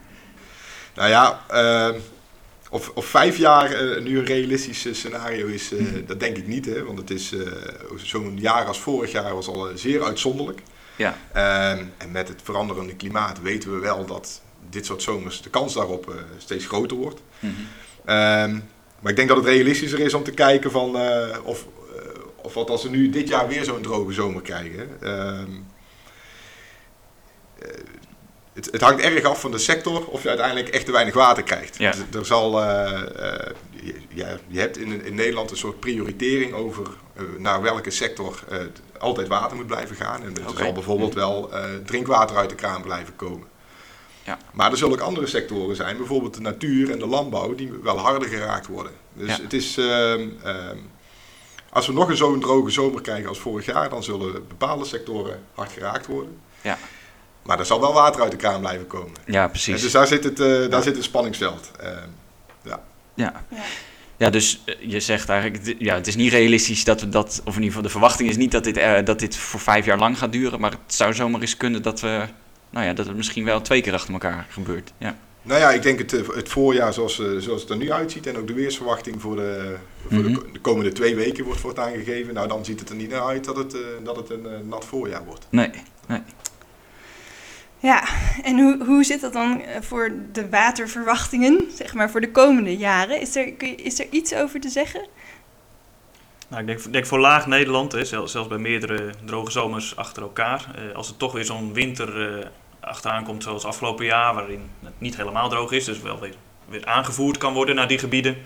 Nou 0.94 1.09
ja, 1.09 1.44
of, 2.70 2.91
of 2.94 3.06
vijf 3.06 3.37
jaar 3.37 3.73
eh, 3.73 4.03
nu 4.03 4.19
een 4.19 4.25
realistisch 4.25 4.87
scenario 4.93 5.47
is, 5.47 5.73
eh, 5.73 5.85
dat 6.06 6.20
denk 6.20 6.37
ik 6.37 6.47
niet. 6.47 6.67
Hè, 6.67 6.85
want 6.85 6.99
het 6.99 7.11
is 7.11 7.32
eh, 7.32 7.47
zo'n 7.97 8.38
jaar 8.41 8.65
als 8.65 8.81
vorig 8.81 9.12
jaar 9.12 9.35
was 9.35 9.49
al 9.49 9.69
zeer 9.75 10.03
uitzonderlijk. 10.03 10.62
Ja. 10.98 11.16
Ehm, 11.32 11.84
en 11.96 12.10
met 12.10 12.28
het 12.28 12.40
veranderende 12.42 12.96
klimaat 12.96 13.42
weten 13.42 13.72
we 13.72 13.78
wel 13.78 14.06
dat 14.06 14.42
dit 14.70 14.86
soort 14.86 15.02
zomers 15.02 15.42
de 15.42 15.50
kans 15.50 15.74
daarop 15.74 16.10
eh, 16.10 16.14
steeds 16.38 16.66
groter 16.66 16.96
wordt. 16.96 17.20
Mhm. 17.40 17.52
Ehm, 18.04 18.58
maar 19.00 19.10
ik 19.10 19.16
denk 19.16 19.28
dat 19.28 19.36
het 19.36 19.46
realistischer 19.46 20.00
is 20.00 20.14
om 20.14 20.22
te 20.22 20.30
kijken 20.30 20.70
van 20.70 20.96
eh, 20.96 21.36
of, 21.42 21.66
eh, 21.96 22.02
of 22.36 22.54
wat 22.54 22.70
als 22.70 22.82
we 22.82 22.88
nu 22.88 23.10
dit 23.10 23.28
jaar 23.28 23.48
weer 23.48 23.64
zo'n 23.64 23.82
droge 23.82 24.12
zomer 24.12 24.42
krijgen. 24.42 24.88
Ehm, 25.00 25.50
eh, 27.58 27.68
het, 28.52 28.68
het 28.70 28.80
hangt 28.80 29.02
erg 29.02 29.24
af 29.24 29.40
van 29.40 29.50
de 29.50 29.58
sector 29.58 30.06
of 30.06 30.22
je 30.22 30.28
uiteindelijk 30.28 30.68
echt 30.68 30.84
te 30.84 30.92
weinig 30.92 31.14
water 31.14 31.42
krijgt. 31.42 31.78
Ja. 31.78 31.94
Er 32.12 32.26
zal, 32.26 32.60
je, 32.60 33.94
ja, 34.08 34.38
je 34.46 34.60
hebt 34.60 34.78
in, 34.78 35.04
in 35.04 35.14
Nederland 35.14 35.50
een 35.50 35.56
soort 35.56 35.80
prioritering 35.80 36.52
over 36.52 36.86
naar 37.38 37.62
welke 37.62 37.91
sector 37.91 38.43
eh, 38.49 38.59
altijd 38.99 39.29
water 39.29 39.56
moet 39.56 39.67
blijven 39.67 39.97
gaan. 39.97 40.23
En 40.23 40.37
er 40.37 40.49
Oké. 40.49 40.62
zal 40.62 40.73
bijvoorbeeld 40.73 41.15
wel 41.15 41.53
eh, 41.53 41.65
drinkwater 41.85 42.37
uit 42.37 42.49
de 42.49 42.55
kraan 42.55 42.82
blijven 42.82 43.17
komen. 43.17 43.47
Ja. 44.25 44.38
Maar 44.53 44.70
er 44.70 44.76
zullen 44.76 44.93
ook 44.94 45.00
andere 45.06 45.26
sectoren 45.26 45.76
zijn, 45.76 45.97
bijvoorbeeld 45.97 46.35
de 46.35 46.41
natuur 46.41 46.91
en 46.91 46.99
de 46.99 47.06
landbouw, 47.06 47.55
die 47.55 47.73
wel 47.82 47.99
harder 47.99 48.29
geraakt 48.29 48.67
worden. 48.67 48.93
Dus 49.12 49.37
Ja. 49.37 49.43
het 49.43 49.53
is, 49.53 49.76
ehm, 49.76 50.29
ehm, 50.43 50.76
als 51.70 51.87
we 51.87 51.93
nog 51.93 52.09
een 52.09 52.17
zo'n 52.17 52.41
droge 52.41 52.70
zomer 52.70 53.00
krijgen 53.00 53.29
als 53.29 53.38
vorig 53.41 53.67
jaar, 53.67 53.88
dan 53.88 54.03
zullen 54.03 54.32
bepaalde 54.49 54.85
sectoren 54.85 55.41
hard 55.55 55.73
geraakt 55.73 56.06
worden. 56.06 56.39
Ja. 56.60 56.79
Maar 57.43 57.58
er 57.58 57.67
zal 57.67 57.81
wel 57.81 57.93
water 57.93 58.22
uit 58.22 58.31
de 58.31 58.37
kraan 58.37 58.60
blijven 58.60 58.87
komen. 58.87 59.13
Ja, 59.27 59.43
En 59.44 59.51
precies. 59.51 59.82
dus 59.82 59.93
daar 59.93 60.06
zit, 60.06 60.25
het, 60.25 60.41
eh, 60.41 60.46
daar 60.46 60.70
Ja. 60.70 60.82
zit 60.82 60.96
een 60.96 61.03
spanningsveld. 61.03 61.70
Ehm, 61.81 62.08
Ja. 62.63 62.82
Ja. 63.15 63.44
Ja, 63.48 63.58
dus 64.19 64.60
eh, 64.65 64.75
je 64.81 65.01
zegt 65.01 65.29
eigenlijk, 65.29 65.75
ja, 65.79 65.94
het 65.94 66.06
is 66.06 66.17
niet 66.17 66.32
realistisch 66.32 66.84
dat 66.84 67.01
we 67.01 67.08
dat, 67.08 67.41
of 67.44 67.56
in 67.56 67.63
ieder 67.63 67.67
geval 67.67 67.82
de 67.82 67.89
verwachting 67.89 68.29
is 68.29 68.37
niet 68.37 68.51
dat 68.53 68.65
dit, 68.65 68.77
eh, 68.77 69.05
dat 69.05 69.19
dit 69.19 69.37
voor 69.37 69.60
vijf 69.60 69.84
jaar 69.84 69.98
lang 69.98 70.19
gaat 70.19 70.32
duren, 70.32 70.60
maar 70.60 70.70
het 70.70 70.94
zou 70.94 71.15
zomaar 71.15 71.41
eens 71.41 71.56
kunnen 71.56 71.82
dat 71.82 72.01
we, 72.01 72.25
nou 72.70 72.87
ja, 72.87 72.93
dat 72.93 73.06
het 73.06 73.17
misschien 73.17 73.44
wel 73.44 73.60
twee 73.60 73.81
keer 73.82 73.93
achter 73.94 74.13
elkaar 74.13 74.46
gebeurt. 74.51 74.93
Ja. 74.98 75.17
nou 75.43 75.60
ja, 75.60 75.70
ik 75.70 75.82
denk 75.82 75.98
het, 75.98 76.13
eh, 76.13 76.29
het 76.34 76.48
voorjaar 76.48 76.93
zoals, 76.93 77.22
zoals 77.39 77.60
het 77.60 77.70
er 77.70 77.77
nu 77.77 77.93
uitziet 77.93 78.27
en 78.27 78.37
ook 78.37 78.46
de 78.46 78.53
weersverwachting 78.53 79.20
voor 79.20 79.37
de, 79.37 79.75
voor 80.08 80.22
de 80.22 80.29
Mhm. 80.29 80.34
ko- 80.39 80.46
de 80.53 80.58
komende 80.60 80.93
twee 80.93 81.15
weken 81.15 81.44
wordt, 81.44 81.60
wordt 81.60 81.79
aangegeven. 81.79 82.34
Nou, 82.34 82.48
dan 82.48 82.65
ziet 82.65 82.81
het 82.81 82.89
er 82.89 82.96
niet 82.96 83.10
naar 83.10 83.22
uit 83.22 83.44
dat 83.44 83.56
het, 83.56 83.77
dat 84.05 84.17
het 84.17 84.31
een 84.31 84.69
nat 84.69 84.84
voorjaar 84.84 85.25
wordt. 85.25 85.46
Nee. 85.51 85.70
Ja, 87.81 88.05
en 88.43 88.58
hoe, 88.58 88.85
hoe 88.85 89.05
zit 89.05 89.20
dat 89.20 89.32
dan 89.32 89.63
eh, 89.63 89.81
voor 89.81 90.13
de 90.32 90.49
waterverwachtingen, 90.49 91.61
zeg 91.75 91.94
maar, 91.94 92.11
voor 92.11 92.20
de 92.20 92.31
komende 92.31 92.77
jaren? 92.77 93.20
Is 93.20 93.37
er, 93.37 93.63
is 93.85 94.01
er 94.01 94.06
iets 94.11 94.35
over 94.35 94.61
te 94.61 94.69
zeggen? 94.69 95.06
Nou, 96.49 96.61
ik 96.61 96.67
denk, 96.67 96.93
denk 96.93 97.06
voor 97.06 97.19
laag 97.19 97.47
Nederland, 97.47 97.93
hè, 97.93 98.05
zelfs, 98.05 98.32
zelfs 98.32 98.49
bij 98.49 98.58
meerdere 98.58 99.13
droge 99.25 99.51
zomers 99.51 99.97
achter 99.97 100.23
elkaar. 100.23 100.67
eh, 100.75 100.97
als 100.97 101.08
er 101.08 101.17
toch 101.17 101.32
weer 101.32 101.44
zo'n 101.44 101.73
winter 101.73 102.39
eh, 102.39 102.47
achteraan 102.81 103.25
komt 103.25 103.43
zoals 103.43 103.65
afgelopen 103.65 104.05
jaar, 104.05 104.35
waarin 104.35 104.70
het 104.82 104.93
niet 104.99 105.17
helemaal 105.17 105.49
droog 105.49 105.73
is, 105.73 105.85
dus 105.85 106.01
wel 106.01 106.20
weer, 106.20 106.35
weer 106.69 106.87
aangevoerd 106.87 107.39
kan 107.39 107.53
worden 107.53 107.75
naar 107.75 107.89
die 107.89 107.99
gebieden, 107.99 108.37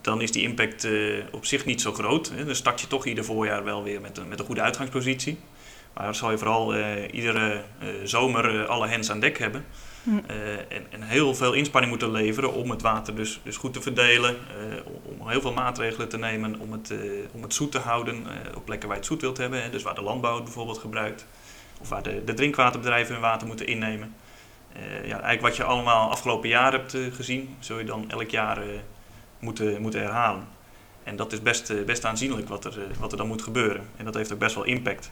dan 0.00 0.20
is 0.20 0.32
die 0.32 0.42
impact 0.42 0.84
eh, 0.84 0.92
op 1.30 1.44
zich 1.44 1.64
niet 1.64 1.80
zo 1.80 1.92
groot. 1.92 2.30
Hè. 2.34 2.44
Dan 2.44 2.54
start 2.54 2.80
je 2.80 2.86
toch 2.86 3.06
ieder 3.06 3.24
voorjaar 3.24 3.64
wel 3.64 3.82
weer 3.82 4.00
met 4.00 4.18
een, 4.18 4.28
met 4.28 4.38
een 4.38 4.46
goede 4.46 4.60
uitgangspositie. 4.60 5.38
Maar 5.94 6.04
dan 6.04 6.14
zal 6.14 6.30
je 6.30 6.38
vooral 6.38 6.74
eh, 6.74 7.14
iedere 7.14 7.62
eh, 7.78 7.88
zomer 8.04 8.60
eh, 8.60 8.68
alle 8.68 8.86
hens 8.88 9.10
aan 9.10 9.20
dek 9.20 9.38
hebben. 9.38 9.64
Hm. 10.02 10.10
En, 10.68 10.86
en 10.90 11.02
heel 11.02 11.34
veel 11.34 11.52
inspanning 11.52 11.92
moeten 11.92 12.10
leveren 12.12 12.52
om 12.52 12.70
het 12.70 12.82
water 12.82 13.14
dus, 13.14 13.40
dus 13.42 13.56
goed 13.56 13.72
te 13.72 13.82
verdelen. 13.82 14.36
om- 15.18 15.28
heel 15.28 15.40
veel 15.40 15.52
maatregelen 15.52 16.08
te 16.08 16.18
nemen 16.18 16.58
om 16.58 16.72
het, 16.72 16.94
om 17.32 17.42
het 17.42 17.54
zoet 17.54 17.72
te 17.72 17.78
houden 17.78 18.26
op 18.54 18.64
plekken 18.64 18.88
waar 18.88 18.96
je 18.96 19.02
het 19.02 19.12
zoet 19.12 19.20
wilt 19.20 19.36
hebben. 19.36 19.62
Hè, 19.62 19.70
dus 19.70 19.82
waar 19.82 19.94
de 19.94 20.02
landbouw 20.02 20.34
het 20.34 20.44
bijvoorbeeld 20.44 20.78
gebruikt. 20.78 21.26
Of 21.80 21.88
waar 21.88 22.02
de, 22.02 22.24
de 22.24 22.34
drinkwaterbedrijven 22.34 23.12
hun 23.12 23.22
water 23.22 23.46
moeten 23.46 23.66
innemen. 23.66 24.14
Ja, 25.04 25.20
eigenlijk 25.20 25.40
wat 25.40 25.56
je 25.56 25.64
allemaal 25.64 26.10
afgelopen 26.10 26.48
jaar 26.48 26.72
hebt 26.72 26.96
gezien, 27.12 27.56
zul 27.58 27.78
je 27.78 27.84
dan 27.84 28.10
elk 28.10 28.30
jaar 28.30 28.58
moeten, 29.38 29.82
moeten 29.82 30.00
herhalen. 30.00 30.48
En 31.04 31.16
dat 31.16 31.32
is 31.32 31.42
best, 31.42 31.84
best 31.86 32.04
aanzienlijk 32.04 32.48
wat 32.48 32.64
er, 32.64 32.74
wat 32.98 33.12
er 33.12 33.18
dan 33.18 33.26
moet 33.28 33.42
gebeuren. 33.42 33.88
En 33.96 34.04
dat 34.04 34.14
heeft 34.14 34.32
ook 34.32 34.38
best 34.38 34.54
wel 34.54 34.64
impact. 34.64 35.10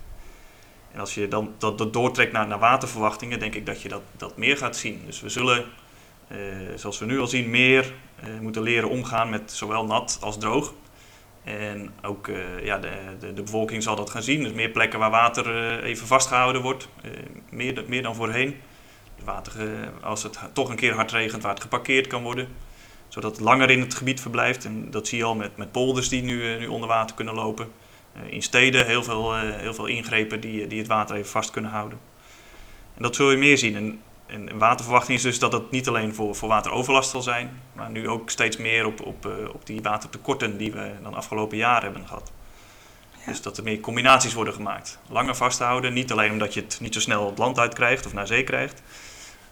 En 0.96 1.02
als 1.02 1.14
je 1.14 1.28
dan 1.28 1.54
dat, 1.58 1.92
doortrekt 1.92 2.32
naar, 2.32 2.46
naar 2.46 2.58
waterverwachtingen, 2.58 3.38
denk 3.38 3.54
ik 3.54 3.66
dat 3.66 3.82
je 3.82 3.88
dat, 3.88 4.02
dat 4.16 4.36
meer 4.36 4.56
gaat 4.56 4.76
zien. 4.76 5.02
Dus 5.06 5.20
we 5.20 5.28
zullen, 5.28 5.64
eh, 6.28 6.38
zoals 6.74 6.98
we 6.98 7.06
nu 7.06 7.20
al 7.20 7.26
zien, 7.26 7.50
meer 7.50 7.92
eh, 8.16 8.38
moeten 8.40 8.62
leren 8.62 8.88
omgaan 8.88 9.30
met 9.30 9.52
zowel 9.52 9.84
nat 9.84 10.18
als 10.20 10.38
droog. 10.38 10.74
En 11.44 11.92
ook 12.02 12.28
eh, 12.28 12.64
ja, 12.64 12.78
de, 12.78 12.92
de, 13.20 13.32
de 13.32 13.42
bevolking 13.42 13.82
zal 13.82 13.96
dat 13.96 14.10
gaan 14.10 14.22
zien. 14.22 14.42
Dus 14.42 14.52
meer 14.52 14.68
plekken 14.68 14.98
waar 14.98 15.10
water 15.10 15.56
eh, 15.56 15.88
even 15.88 16.06
vastgehouden 16.06 16.62
wordt. 16.62 16.88
Eh, 17.02 17.10
meer, 17.50 17.84
meer 17.86 18.02
dan 18.02 18.14
voorheen. 18.14 18.56
Water, 19.24 19.52
eh, 19.60 19.88
als 20.02 20.22
het 20.22 20.38
toch 20.52 20.68
een 20.68 20.76
keer 20.76 20.94
hard 20.94 21.12
regent, 21.12 21.42
waar 21.42 21.52
het 21.52 21.62
geparkeerd 21.62 22.06
kan 22.06 22.22
worden. 22.22 22.48
Zodat 23.08 23.36
het 23.36 23.40
langer 23.40 23.70
in 23.70 23.80
het 23.80 23.94
gebied 23.94 24.20
verblijft. 24.20 24.64
En 24.64 24.90
dat 24.90 25.08
zie 25.08 25.18
je 25.18 25.24
al 25.24 25.34
met, 25.34 25.56
met 25.56 25.72
polders 25.72 26.08
die 26.08 26.22
nu, 26.22 26.58
nu 26.58 26.66
onder 26.66 26.88
water 26.88 27.16
kunnen 27.16 27.34
lopen. 27.34 27.68
Eh, 28.16 28.32
in 28.32 28.42
steden 28.42 28.86
heel 28.86 29.02
veel, 29.02 29.34
eh, 29.34 29.40
heel 29.42 29.74
veel 29.74 29.86
ingrepen 29.86 30.40
die, 30.40 30.66
die 30.66 30.78
het 30.78 30.88
water 30.88 31.16
even 31.16 31.30
vast 31.30 31.50
kunnen 31.50 31.70
houden. 31.70 31.98
En 32.94 33.02
dat 33.02 33.14
zul 33.14 33.30
je 33.30 33.36
meer 33.36 33.58
zien. 33.58 33.76
En, 33.76 34.00
en 34.26 34.58
waterverwachting 34.58 35.16
is 35.16 35.22
dus 35.22 35.38
dat 35.38 35.52
het 35.52 35.70
niet 35.70 35.88
alleen 35.88 36.14
voor, 36.14 36.34
voor 36.34 36.48
wateroverlast 36.48 37.10
zal 37.10 37.22
zijn, 37.22 37.60
maar 37.72 37.90
nu 37.90 38.08
ook 38.08 38.30
steeds 38.30 38.56
meer 38.56 38.86
op, 38.86 39.00
op, 39.00 39.26
eh, 39.26 39.32
op 39.54 39.66
die 39.66 39.82
watertekorten 39.82 40.56
die 40.56 40.72
we 40.72 40.92
dan 41.02 41.14
afgelopen 41.14 41.56
jaar 41.56 41.82
hebben 41.82 42.06
gehad. 42.06 42.32
Ja. 43.12 43.32
Dus 43.32 43.42
dat 43.42 43.56
er 43.56 43.62
meer 43.62 43.80
combinaties 43.80 44.34
worden 44.34 44.54
gemaakt. 44.54 44.98
Langer 45.08 45.34
vasthouden, 45.34 45.92
niet 45.92 46.12
alleen 46.12 46.32
omdat 46.32 46.54
je 46.54 46.60
het 46.60 46.78
niet 46.80 46.94
zo 46.94 47.00
snel 47.00 47.26
het 47.26 47.38
land 47.38 47.58
uit 47.58 47.74
krijgt 47.74 48.06
of 48.06 48.12
naar 48.12 48.26
zee 48.26 48.44
krijgt, 48.44 48.82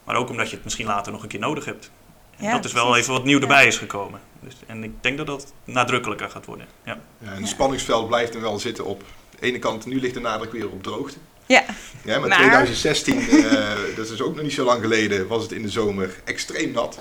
maar 0.04 0.16
ook 0.16 0.30
omdat 0.30 0.48
je 0.48 0.54
het 0.54 0.64
misschien 0.64 0.86
later 0.86 1.12
nog 1.12 1.22
een 1.22 1.28
keer 1.28 1.40
nodig 1.40 1.64
hebt. 1.64 1.90
En 2.38 2.44
Ja, 2.44 2.52
dat 2.52 2.64
is 2.64 2.72
wel 2.72 2.84
precies. 2.84 3.02
even 3.02 3.12
wat 3.14 3.24
nieuw 3.24 3.36
Ja. 3.36 3.42
erbij 3.42 3.66
is 3.66 3.78
gekomen. 3.78 4.20
Dus, 4.40 4.54
en 4.66 4.84
ik 4.84 4.90
denk 5.00 5.16
dat 5.16 5.26
dat 5.26 5.52
nadrukkelijker 5.64 6.30
gaat 6.30 6.46
worden. 6.46 6.66
Ja. 6.84 7.00
Ja, 7.18 7.30
en 7.32 7.36
het 7.40 7.48
spanningsveld 7.48 8.08
blijft 8.08 8.34
er 8.34 8.40
wel 8.40 8.58
zitten 8.58 8.84
op 8.84 9.02
de 9.40 9.46
ene 9.46 9.58
kant, 9.58 9.86
nu 9.86 10.00
ligt 10.00 10.14
de 10.14 10.20
nadruk 10.20 10.52
weer 10.52 10.70
op 10.70 10.82
droogte. 10.82 11.16
Ja, 11.46 11.64
Ja, 12.04 12.18
maar 12.18 12.28
Maar- 12.28 12.38
2016, 12.38 13.18
eh, 13.20 13.72
dat 13.96 14.10
is 14.10 14.20
ook 14.20 14.34
nog 14.34 14.42
niet 14.44 14.52
zo 14.52 14.64
lang 14.64 14.80
geleden, 14.82 15.26
was 15.26 15.42
het 15.42 15.52
in 15.52 15.62
de 15.62 15.68
zomer 15.68 16.20
extreem 16.24 16.70
nat. 16.72 16.98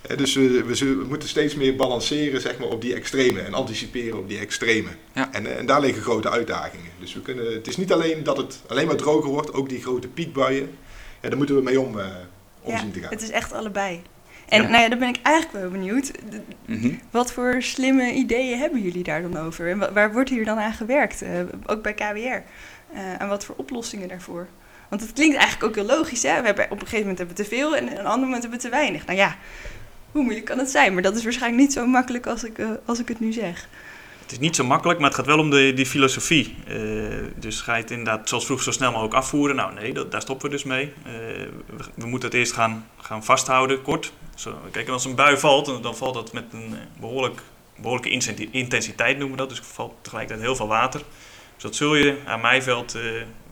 Eh, 0.00 0.16
dus 0.16 0.34
we, 0.34 0.64
we, 0.64 1.04
moeten 1.08 1.28
steeds 1.28 1.54
meer 1.54 1.76
balanceren 1.76 2.40
zeg 2.40 2.58
maar, 2.58 2.68
op 2.68 2.80
die 2.80 2.94
extreme 2.94 3.40
en 3.40 3.54
anticiperen 3.54 4.18
op 4.18 4.28
die 4.28 4.38
extreme. 4.38 4.88
Ja. 5.14 5.32
En, 5.32 5.46
eh, 5.46 5.58
en 5.58 5.66
daar 5.66 5.80
liggen 5.80 6.02
grote 6.02 6.30
uitdagingen. 6.30 6.90
Dus 7.00 7.14
we 7.14 7.20
kunnen, 7.20 7.52
het 7.52 7.66
is 7.66 7.76
niet 7.76 7.92
alleen 7.92 8.22
dat 8.24 8.36
het 8.36 8.60
alleen 8.68 8.86
maar 8.86 8.96
droger 8.96 9.30
wordt, 9.30 9.52
ook 9.52 9.68
die 9.68 9.82
grote 9.82 10.08
piekbuien. 10.08 10.78
Ja, 11.20 11.28
daar 11.28 11.36
moeten 11.38 11.54
we 11.56 11.62
mee 11.62 11.80
om, 11.80 11.98
eh, 11.98 12.06
om 12.62 12.72
ja, 12.72 12.78
zien 12.78 12.92
te 12.92 13.00
gaan. 13.00 13.10
het 13.10 13.22
is 13.22 13.30
echt 13.30 13.52
allebei. 13.52 14.02
En 14.50 14.62
Ja. 14.62 14.68
nou 14.68 14.82
ja, 14.82 14.88
dan 14.88 14.98
ben 14.98 15.08
ik 15.08 15.18
eigenlijk 15.22 15.58
wel 15.64 15.70
benieuwd. 15.70 16.10
Mhm. 16.66 16.94
Wat 17.10 17.32
voor 17.32 17.62
slimme 17.62 18.12
ideeën 18.12 18.58
hebben 18.58 18.80
jullie 18.82 19.02
daar 19.02 19.22
dan 19.22 19.36
over? 19.36 19.70
En 19.70 19.78
wa- 19.78 19.92
waar 19.92 20.12
wordt 20.12 20.30
hier 20.30 20.44
dan 20.44 20.58
aan 20.58 20.72
gewerkt? 20.72 21.22
Eh, 21.22 21.30
ook 21.66 21.82
bij 21.82 21.94
KWR. 21.94 22.18
Eh, 22.18 22.42
en 23.20 23.28
wat 23.28 23.44
voor 23.44 23.54
oplossingen 23.58 24.08
daarvoor? 24.08 24.46
Want 24.88 25.02
het 25.02 25.12
klinkt 25.12 25.36
eigenlijk 25.36 25.64
ook 25.68 25.74
heel 25.86 25.96
logisch. 25.96 26.22
Hè? 26.22 26.40
We 26.40 26.46
hebben, 26.46 26.64
op 26.64 26.70
een 26.70 26.78
gegeven 26.78 26.98
moment 27.00 27.18
hebben 27.18 27.36
we 27.36 27.42
te 27.42 27.48
veel 27.48 27.76
en 27.76 27.84
op 27.84 27.98
een 27.98 28.04
ander 28.06 28.24
moment 28.24 28.42
hebben 28.42 28.60
we 28.60 28.64
te 28.64 28.70
weinig. 28.70 29.06
Nou 29.06 29.18
ja, 29.18 29.36
hoe 30.12 30.22
moeilijk 30.22 30.46
kan 30.46 30.58
het 30.58 30.70
zijn? 30.70 30.92
Maar 30.94 31.02
dat 31.02 31.16
is 31.16 31.22
waarschijnlijk 31.24 31.62
niet 31.62 31.72
zo 31.72 31.86
makkelijk 31.86 32.26
als 32.26 32.44
ik, 32.44 32.58
eh, 32.58 32.68
als 32.84 32.98
ik 32.98 33.08
het 33.08 33.20
nu 33.20 33.32
zeg. 33.32 33.68
Het 34.30 34.38
is 34.38 34.44
niet 34.44 34.56
zo 34.56 34.64
makkelijk, 34.64 34.98
maar 34.98 35.08
het 35.08 35.18
gaat 35.18 35.26
wel 35.26 35.38
om 35.38 35.50
de, 35.50 35.72
die 35.74 35.86
filosofie. 35.86 36.56
Eh, 36.66 36.76
dus 37.36 37.60
ga 37.60 37.74
je 37.74 37.82
het 37.82 37.90
inderdaad 37.90 38.28
zoals 38.28 38.44
vroeger 38.44 38.64
zo 38.64 38.72
snel 38.72 38.90
mogelijk 38.90 39.14
afvoeren? 39.14 39.56
Nou 39.56 39.74
nee, 39.74 40.08
daar 40.08 40.20
stoppen 40.20 40.46
we 40.46 40.52
dus 40.54 40.64
mee. 40.64 40.92
Eh, 41.04 41.12
we, 41.94 42.06
moeten 42.06 42.28
het 42.28 42.38
eerst 42.38 42.52
gaan, 42.52 42.88
gaan 42.96 43.24
vasthouden, 43.24 43.82
kort. 43.82 44.12
Zo, 44.34 44.58
kijk, 44.70 44.88
als 44.88 45.04
een 45.04 45.14
bui 45.14 45.38
valt, 45.38 45.66
dan, 45.66 45.82
dan 45.82 45.96
valt 45.96 46.14
dat 46.14 46.32
met 46.32 46.44
een 46.52 46.72
eh, 46.72 47.00
behoorlijk, 47.00 47.42
behoorlijke 47.76 48.10
intensiteit, 48.50 49.18
noemen 49.18 49.36
we 49.36 49.42
dat. 49.42 49.48
Dus 49.48 49.60
valt 49.62 49.94
tegelijkertijd 50.02 50.46
heel 50.46 50.56
veel 50.56 50.68
water. 50.68 51.00
Dus 51.54 51.62
dat 51.62 51.76
zul 51.76 51.94
je 51.94 52.16
aan 52.26 52.40
Meiveld 52.40 52.94
eh, 52.94 53.02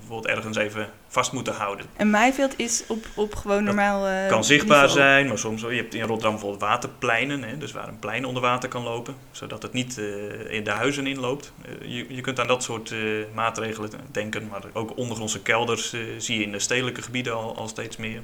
bijvoorbeeld 0.08 0.36
ergens 0.36 0.56
even 0.56 0.90
vast 1.08 1.32
moeten 1.32 1.54
houden. 1.54 1.86
En 1.96 2.10
Maaiveld 2.10 2.58
is 2.58 2.84
op, 2.88 3.06
op 3.14 3.34
gewoon 3.34 3.64
Dat 3.64 3.74
normaal. 3.74 4.06
eh, 4.06 4.28
kan 4.28 4.44
zichtbaar 4.44 4.86
niveau. 4.86 4.98
zijn, 4.98 5.26
maar 5.28 5.38
soms 5.38 5.60
je 5.60 5.66
hebt 5.66 5.94
in 5.94 6.00
Rotterdam 6.00 6.30
bijvoorbeeld 6.30 6.60
waterpleinen, 6.62 7.42
hè, 7.42 7.58
dus 7.58 7.72
waar 7.72 7.88
een 7.88 7.98
plein 7.98 8.24
onder 8.24 8.42
water 8.42 8.68
kan 8.68 8.82
lopen, 8.82 9.14
zodat 9.30 9.62
het 9.62 9.72
niet 9.72 9.98
eh, 9.98 10.50
in 10.50 10.64
de 10.64 10.70
huizen 10.70 11.06
inloopt. 11.06 11.52
Eh, 11.64 11.70
je, 11.96 12.14
je 12.14 12.20
kunt 12.20 12.40
aan 12.40 12.46
dat 12.46 12.62
soort 12.62 12.94
maatregelen 13.34 13.90
denken, 14.10 14.48
maar 14.48 14.62
ook 14.72 14.96
ondergrondse 14.96 15.42
kelders 15.42 15.94
zie 16.18 16.38
je 16.38 16.44
in 16.44 16.52
de 16.52 16.58
stedelijke 16.58 17.02
gebieden 17.02 17.34
al, 17.34 17.56
al 17.56 17.68
steeds 17.68 17.96
meer. 17.96 18.22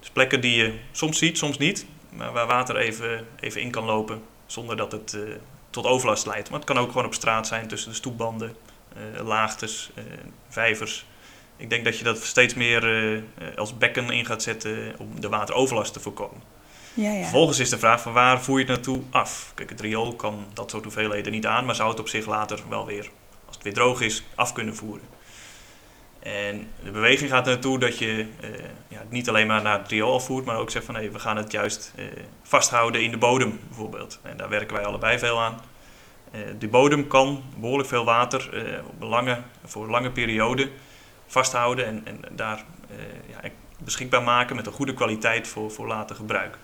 Dus 0.00 0.10
plekken 0.10 0.40
die 0.40 0.56
je 0.56 0.72
soms 0.92 1.18
ziet, 1.18 1.38
soms 1.38 1.58
niet, 1.58 1.86
maar 2.10 2.32
waar 2.32 2.46
water 2.46 2.76
even, 2.76 3.26
even 3.40 3.60
in 3.60 3.70
kan 3.70 3.84
lopen 3.84 4.22
zonder 4.46 4.76
dat 4.76 4.92
het 4.92 5.16
tot 5.70 5.84
overlast 5.86 6.26
leidt. 6.26 6.50
Maar 6.50 6.58
het 6.58 6.68
kan 6.68 6.78
ook 6.78 6.88
gewoon 6.90 7.06
op 7.06 7.14
straat 7.14 7.46
zijn, 7.46 7.68
tussen 7.68 7.90
de 7.90 7.96
stoepbanden, 7.96 8.56
laagtes, 9.24 9.90
vijvers. 10.48 11.06
Ik 11.56 11.70
denk 11.70 11.84
dat 11.84 11.98
je 11.98 12.04
dat 12.04 12.22
steeds 12.22 12.54
meer 12.54 12.84
eh, 12.84 13.16
eh, 13.16 13.22
als 13.56 13.78
bekken 13.78 14.10
in 14.10 14.26
gaat 14.26 14.42
zetten 14.42 14.94
om 14.98 15.20
de 15.20 15.28
wateroverlast 15.28 15.92
te 15.92 16.00
voorkomen. 16.00 16.42
Ja, 16.94 17.12
ja. 17.12 17.22
Vervolgens 17.22 17.58
is 17.58 17.70
de 17.70 17.78
vraag 17.78 18.00
van 18.00 18.12
waar 18.12 18.42
voer 18.42 18.58
je 18.58 18.64
het 18.64 18.74
naartoe 18.74 19.02
af? 19.10 19.52
Kijk, 19.54 19.70
het 19.70 19.80
riool 19.80 20.14
kan 20.14 20.46
dat 20.52 20.70
soort 20.70 20.84
hoeveelheden 20.84 21.32
niet 21.32 21.46
aan, 21.46 21.64
maar 21.64 21.74
zou 21.74 21.90
het 21.90 22.00
op 22.00 22.08
zich 22.08 22.26
later 22.26 22.58
wel 22.68 22.86
weer, 22.86 23.10
als 23.46 23.54
het 23.54 23.64
weer 23.64 23.74
droog 23.74 24.00
is, 24.00 24.22
af 24.34 24.52
kunnen 24.52 24.76
voeren. 24.76 25.14
En 26.18 26.70
de 26.84 26.90
beweging 26.90 27.30
gaat 27.30 27.44
naartoe 27.44 27.78
dat 27.78 27.98
je 27.98 28.26
eh, 28.40 28.50
ja, 28.88 28.98
het 28.98 29.10
niet 29.10 29.28
alleen 29.28 29.46
maar 29.46 29.62
naar 29.62 29.78
het 29.78 29.90
riool 29.90 30.14
afvoert, 30.14 30.44
maar 30.44 30.58
ook 30.58 30.70
zegt 30.70 30.84
van 30.84 30.96
hé, 30.96 31.10
we 31.10 31.18
gaan 31.18 31.36
het 31.36 31.52
juist 31.52 31.94
vasthouden 32.42 33.02
in 33.02 33.10
de 33.10 33.18
bodem 33.18 33.60
bijvoorbeeld. 33.68 34.18
En 34.22 34.36
daar 34.36 34.48
werken 34.48 34.76
wij 34.76 34.84
allebei 34.84 35.18
veel 35.18 35.40
aan. 35.40 35.60
Eh 36.30 36.40
die 36.58 36.68
bodem 36.68 37.06
kan 37.06 37.42
behoorlijk 37.56 37.88
veel 37.88 38.04
water 38.04 38.50
op 38.86 39.02
lange, 39.02 39.38
voor 39.64 39.90
lange 39.90 40.10
periode 40.10 40.70
vasthouden 41.26 41.86
en, 41.86 42.02
en 42.04 42.20
daar 42.30 42.64
eh, 42.90 42.96
ja, 43.42 43.50
beschikbaar 43.78 44.22
maken 44.22 44.56
met 44.56 44.66
een 44.66 44.72
goede 44.72 44.94
kwaliteit 44.94 45.48
voor, 45.48 45.70
voor 45.70 45.86
later 45.86 46.16
gebruik. 46.16 46.58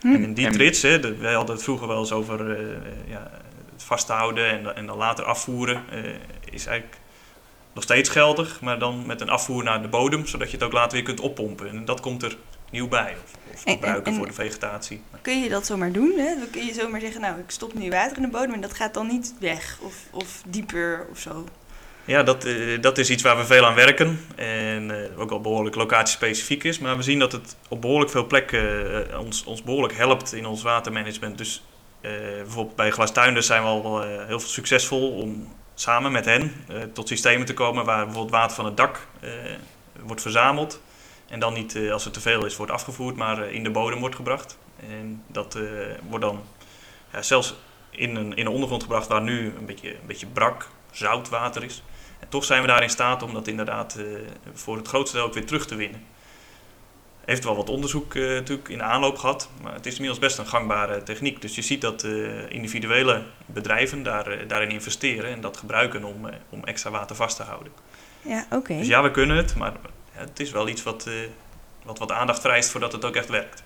Hm. 0.00 0.14
En 0.14 0.22
in 0.22 0.34
die 0.34 0.50
trits, 0.50 0.82
hè, 0.82 1.00
de- 1.00 1.16
wij 1.16 1.34
hadden 1.34 1.54
het 1.54 1.64
vroeger 1.64 1.88
wel 1.88 1.98
eens 1.98 2.12
over 2.12 2.50
eh, 2.58 2.76
ja, 3.10 3.30
het 3.72 3.82
vasthouden 3.82 4.50
en, 4.50 4.76
en 4.76 4.86
dan 4.86 4.96
later 4.96 5.24
afvoeren, 5.24 5.82
eh, 5.90 5.98
is 6.50 6.66
eigenlijk 6.66 6.98
nog 7.72 7.84
steeds 7.84 8.08
geldig, 8.08 8.60
maar 8.60 8.78
dan 8.78 9.06
met 9.06 9.20
een 9.20 9.28
afvoer 9.28 9.64
naar 9.64 9.82
de 9.82 9.88
bodem, 9.88 10.26
zodat 10.26 10.50
je 10.50 10.56
het 10.56 10.66
ook 10.66 10.72
later 10.72 10.92
weer 10.92 11.02
kunt 11.02 11.20
oppompen. 11.20 11.68
En 11.68 11.84
dat 11.84 12.00
komt 12.00 12.22
er 12.22 12.36
nieuw 12.70 12.88
bij, 12.88 13.16
of, 13.24 13.32
of 13.52 13.64
En- 13.64 13.72
en- 13.72 13.72
gebruiken 13.72 14.12
en- 14.12 14.18
voor 14.18 14.26
de 14.26 14.32
vegetatie. 14.32 15.02
Kun 15.22 15.42
je 15.42 15.48
dat 15.48 15.66
zomaar 15.66 15.92
doen? 15.92 16.12
Hè? 16.16 16.34
Dan 16.38 16.50
kun 16.50 16.66
je 16.66 16.72
zomaar 16.72 17.00
zeggen, 17.00 17.20
nou, 17.20 17.38
ik 17.38 17.50
stop 17.50 17.74
nu 17.74 17.90
water 17.90 18.16
in 18.16 18.22
de 18.22 18.28
bodem 18.28 18.52
en 18.52 18.60
dat 18.60 18.74
gaat 18.74 18.94
dan 18.94 19.06
niet 19.06 19.34
weg 19.40 19.78
of, 19.82 19.94
of 20.10 20.42
dieper 20.46 21.06
of 21.10 21.18
zo. 21.18 21.44
Ja, 22.08 22.22
dat, 22.22 22.44
eh, 22.44 22.80
dat 22.80 22.98
is 22.98 23.10
iets 23.10 23.22
waar 23.22 23.36
we 23.36 23.44
veel 23.44 23.66
aan 23.66 23.74
werken. 23.74 24.20
En 24.36 24.90
eh, 24.90 25.20
ook 25.20 25.30
al 25.30 25.40
behoorlijk 25.40 25.76
locatiespecifiek 25.76 26.64
is. 26.64 26.78
Maar 26.78 26.96
we 26.96 27.02
zien 27.02 27.18
dat 27.18 27.32
het 27.32 27.56
op 27.68 27.80
behoorlijk 27.80 28.10
veel 28.10 28.26
plekken 28.26 29.10
eh, 29.10 29.20
ons, 29.20 29.44
ons 29.44 29.62
behoorlijk 29.62 29.96
helpt 29.96 30.32
in 30.32 30.46
ons 30.46 30.62
watermanagement. 30.62 31.38
Dus 31.38 31.62
bijvoorbeeld 32.00 32.76
bij 32.76 32.90
Glastuinders 32.90 33.46
zijn 33.46 33.62
we 33.62 33.68
al 33.68 34.02
heel 34.02 34.38
succesvol 34.38 35.10
om 35.12 35.48
samen 35.74 36.12
met 36.12 36.24
hen 36.24 36.52
tot 36.92 37.08
systemen 37.08 37.46
te 37.46 37.54
komen 37.54 37.84
waar 37.84 38.04
bijvoorbeeld 38.04 38.34
water 38.34 38.56
van 38.56 38.64
het 38.64 38.76
dak 38.76 39.06
wordt 40.02 40.22
verzameld. 40.22 40.80
En 41.28 41.40
dan 41.40 41.52
niet 41.52 41.78
als 41.92 42.04
er 42.04 42.10
te 42.10 42.20
veel 42.20 42.46
is 42.46 42.56
wordt 42.56 42.72
afgevoerd, 42.72 43.16
maar 43.16 43.50
in 43.50 43.62
de 43.62 43.70
bodem 43.70 44.00
wordt 44.00 44.14
gebracht. 44.14 44.58
En 44.88 45.22
dat 45.26 45.58
wordt 46.08 46.24
dan 46.24 46.42
ja, 47.12 47.22
zelfs 47.22 47.54
in 47.90 48.16
een, 48.16 48.36
in 48.36 48.46
een 48.46 48.52
ondergrond 48.52 48.82
gebracht 48.82 49.08
waar 49.08 49.22
nu 49.22 49.52
een 49.58 49.66
beetje, 49.66 49.90
een 49.90 50.06
beetje 50.06 50.26
brak, 50.26 50.68
zout 50.90 51.28
water 51.28 51.64
is. 51.64 51.82
En 52.18 52.28
toch 52.28 52.44
zijn 52.44 52.60
we 52.60 52.66
daar 52.66 52.82
in 52.82 52.90
staat 52.90 53.22
om 53.22 53.34
dat 53.34 53.46
inderdaad 53.46 53.96
eh, 53.96 54.04
voor 54.52 54.76
het 54.76 54.88
grootste 54.88 55.16
deel 55.16 55.26
ook 55.26 55.34
weer 55.34 55.46
terug 55.46 55.66
te 55.66 55.74
winnen. 55.74 56.02
Heeft 57.24 57.44
wel 57.44 57.56
wat 57.56 57.68
onderzoek 57.68 58.14
eh, 58.14 58.22
natuurlijk 58.22 58.68
in 58.68 58.78
de 58.78 58.84
aanloop 58.84 59.18
gehad, 59.18 59.48
maar 59.62 59.74
het 59.74 59.86
is 59.86 59.92
inmiddels 59.92 60.20
best 60.20 60.38
een 60.38 60.46
gangbare 60.46 61.02
techniek. 61.02 61.40
Dus 61.40 61.54
je 61.54 61.62
ziet 61.62 61.80
dat 61.80 62.02
eh, 62.02 62.50
individuele 62.50 63.24
bedrijven 63.46 64.02
daar, 64.02 64.26
eh, 64.26 64.48
daarin 64.48 64.70
investeren 64.70 65.30
en 65.30 65.40
dat 65.40 65.56
gebruiken 65.56 66.04
om, 66.04 66.26
eh, 66.26 66.34
om 66.48 66.64
extra 66.64 66.90
water 66.90 67.16
vast 67.16 67.36
te 67.36 67.42
houden. 67.42 67.72
Ja, 68.22 68.46
oké. 68.50 68.76
Dus 68.76 68.86
ja, 68.86 69.02
we 69.02 69.10
kunnen 69.10 69.36
het, 69.36 69.54
maar 69.54 69.72
ja, 70.14 70.20
het 70.20 70.40
is 70.40 70.50
wel 70.50 70.68
iets 70.68 70.82
wat, 70.82 71.06
eh, 71.06 71.14
wat 71.84 71.98
wat 71.98 72.12
aandacht 72.12 72.40
vereist 72.40 72.70
voordat 72.70 72.92
het 72.92 73.04
ook 73.04 73.16
echt 73.16 73.28
werkt. 73.28 73.62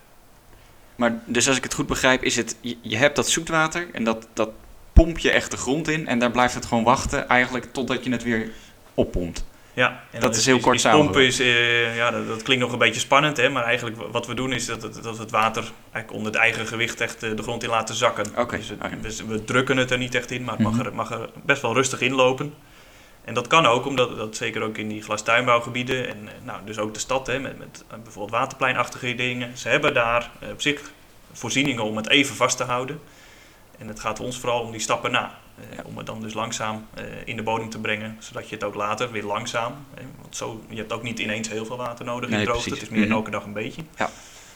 Maar 0.97 1.23
dus 1.25 1.49
als 1.49 1.57
ik 1.57 1.63
het 1.63 1.75
goed 1.75 1.87
begrijp, 1.87 2.23
is 2.23 2.37
het, 2.37 2.57
je, 2.61 2.77
je 2.81 2.97
hebt 2.97 3.17
dat 3.17 3.29
zoetwater 3.29 3.89
en 3.93 4.05
dat, 4.05 4.29
dat 4.33 4.51
pomp 4.93 5.19
je 5.19 5.31
echt 5.31 5.51
de 5.51 5.57
grond 5.57 5.89
in 5.89 6.07
en 6.07 6.19
daar 6.19 6.31
blijft 6.31 6.55
het 6.55 6.67
gewoon 6.67 6.85
wachten 6.85 7.29
eigenlijk 7.29 7.73
totdat 7.73 8.05
je 8.05 8.11
het 8.11 8.23
weer 8.23 8.51
oppompt. 8.95 9.45
Ja, 9.75 10.03
en 10.11 10.21
Dat 10.21 10.37
is 10.37 10.47
heel 10.47 10.59
kort 10.61 10.77
is 10.77 10.83
pompen 10.91 11.25
is, 11.27 11.39
eh, 11.41 11.97
ja, 11.97 12.11
dat, 12.11 12.27
dat 12.27 12.43
klinkt 12.43 12.63
nog 12.65 12.73
een 12.73 12.79
beetje 12.79 13.01
spannend, 13.01 13.37
hè, 13.37 13.49
maar 13.49 13.65
eigenlijk 13.65 13.97
wat 14.11 14.27
we 14.27 14.35
doen 14.35 14.53
is 14.53 14.67
dat 14.67 14.81
dat 14.81 15.17
we 15.17 15.23
het 15.23 15.31
water 15.31 15.63
eigenlijk 15.93 16.13
onder 16.13 16.33
het 16.33 16.41
eigen 16.43 16.67
gewicht 16.67 17.01
echt 17.01 17.23
eh, 17.23 17.31
de 17.37 17.43
grond 17.43 17.63
in 17.63 17.69
laten 17.69 17.95
zakken. 17.95 18.27
Oké, 18.37 18.57
Dus 18.57 18.69
het- 18.69 19.03
dus 19.03 19.25
we 19.25 19.45
drukken 19.45 19.77
het 19.77 19.91
er 19.91 19.99
niet 19.99 20.15
echt 20.15 20.31
in, 20.31 20.45
maar 20.45 20.55
het 20.55 20.63
mag, 20.63 20.73
Mhm. 20.73 20.85
er, 20.87 20.95
mag 20.95 21.11
er 21.11 21.29
best 21.45 21.63
wel 21.63 21.75
rustig 21.75 22.01
inlopen. 22.01 22.55
En 23.25 23.35
dat 23.35 23.47
kan 23.47 23.67
ook, 23.67 23.87
omdat 23.87 24.17
dat 24.17 24.37
zeker 24.37 24.63
ook 24.63 24.77
in 24.79 24.89
die 24.89 25.03
glastuinbouwgebieden 25.03 26.09
en 26.09 26.17
eh, 26.29 26.33
nou, 26.43 26.61
dus 26.65 26.79
ook 26.79 26.95
de 26.95 27.01
stad 27.01 27.27
hè, 27.27 27.39
met, 27.39 27.59
met 27.59 27.85
bijvoorbeeld 27.89 28.31
waterpleinachtige 28.41 29.15
dingen, 29.15 29.59
ze 29.59 29.69
hebben 29.69 29.95
daar 29.95 30.31
op 30.53 30.61
zich 30.61 30.81
voorzieningen 31.33 31.83
om 31.85 31.97
het 31.97 32.09
even 32.09 32.35
vast 32.37 32.57
te 32.57 32.65
houden. 32.65 33.01
En 33.83 33.89
het 33.89 34.01
gaat 34.01 34.21
ons 34.21 34.39
vooral 34.39 34.61
om 34.61 34.71
die 34.71 34.81
stappen 34.81 35.11
na. 35.11 35.35
Eh, 35.71 35.79
Om 35.85 35.97
het 35.97 36.07
dan 36.07 36.21
dus 36.21 36.35
langzaam 36.35 36.87
eh, 36.95 37.05
in 37.25 37.37
de 37.37 37.43
bodem 37.43 37.71
te 37.71 37.79
brengen, 37.79 38.17
zodat 38.21 38.49
je 38.49 38.55
het 38.55 38.65
ook 38.65 38.75
later 38.75 39.11
weer 39.13 39.23
langzaam. 39.25 39.75
want 40.21 40.37
zo, 40.37 40.65
je 40.69 40.77
hebt 40.77 40.93
ook 40.93 41.03
niet 41.03 41.19
ineens 41.19 41.49
heel 41.49 41.65
veel 41.67 41.77
water 41.77 42.05
nodig 42.05 42.31
in 42.31 42.37
Nee, 42.37 42.45
droogte. 42.45 42.63
precies. 42.63 42.81
Het 42.83 42.91
is 42.91 42.97
meer 42.97 43.07
Mhm. 43.07 43.17
elke 43.17 43.31
dag 43.31 43.45
een 43.45 43.53
beetje. 43.53 43.83
Ja. 43.97 44.11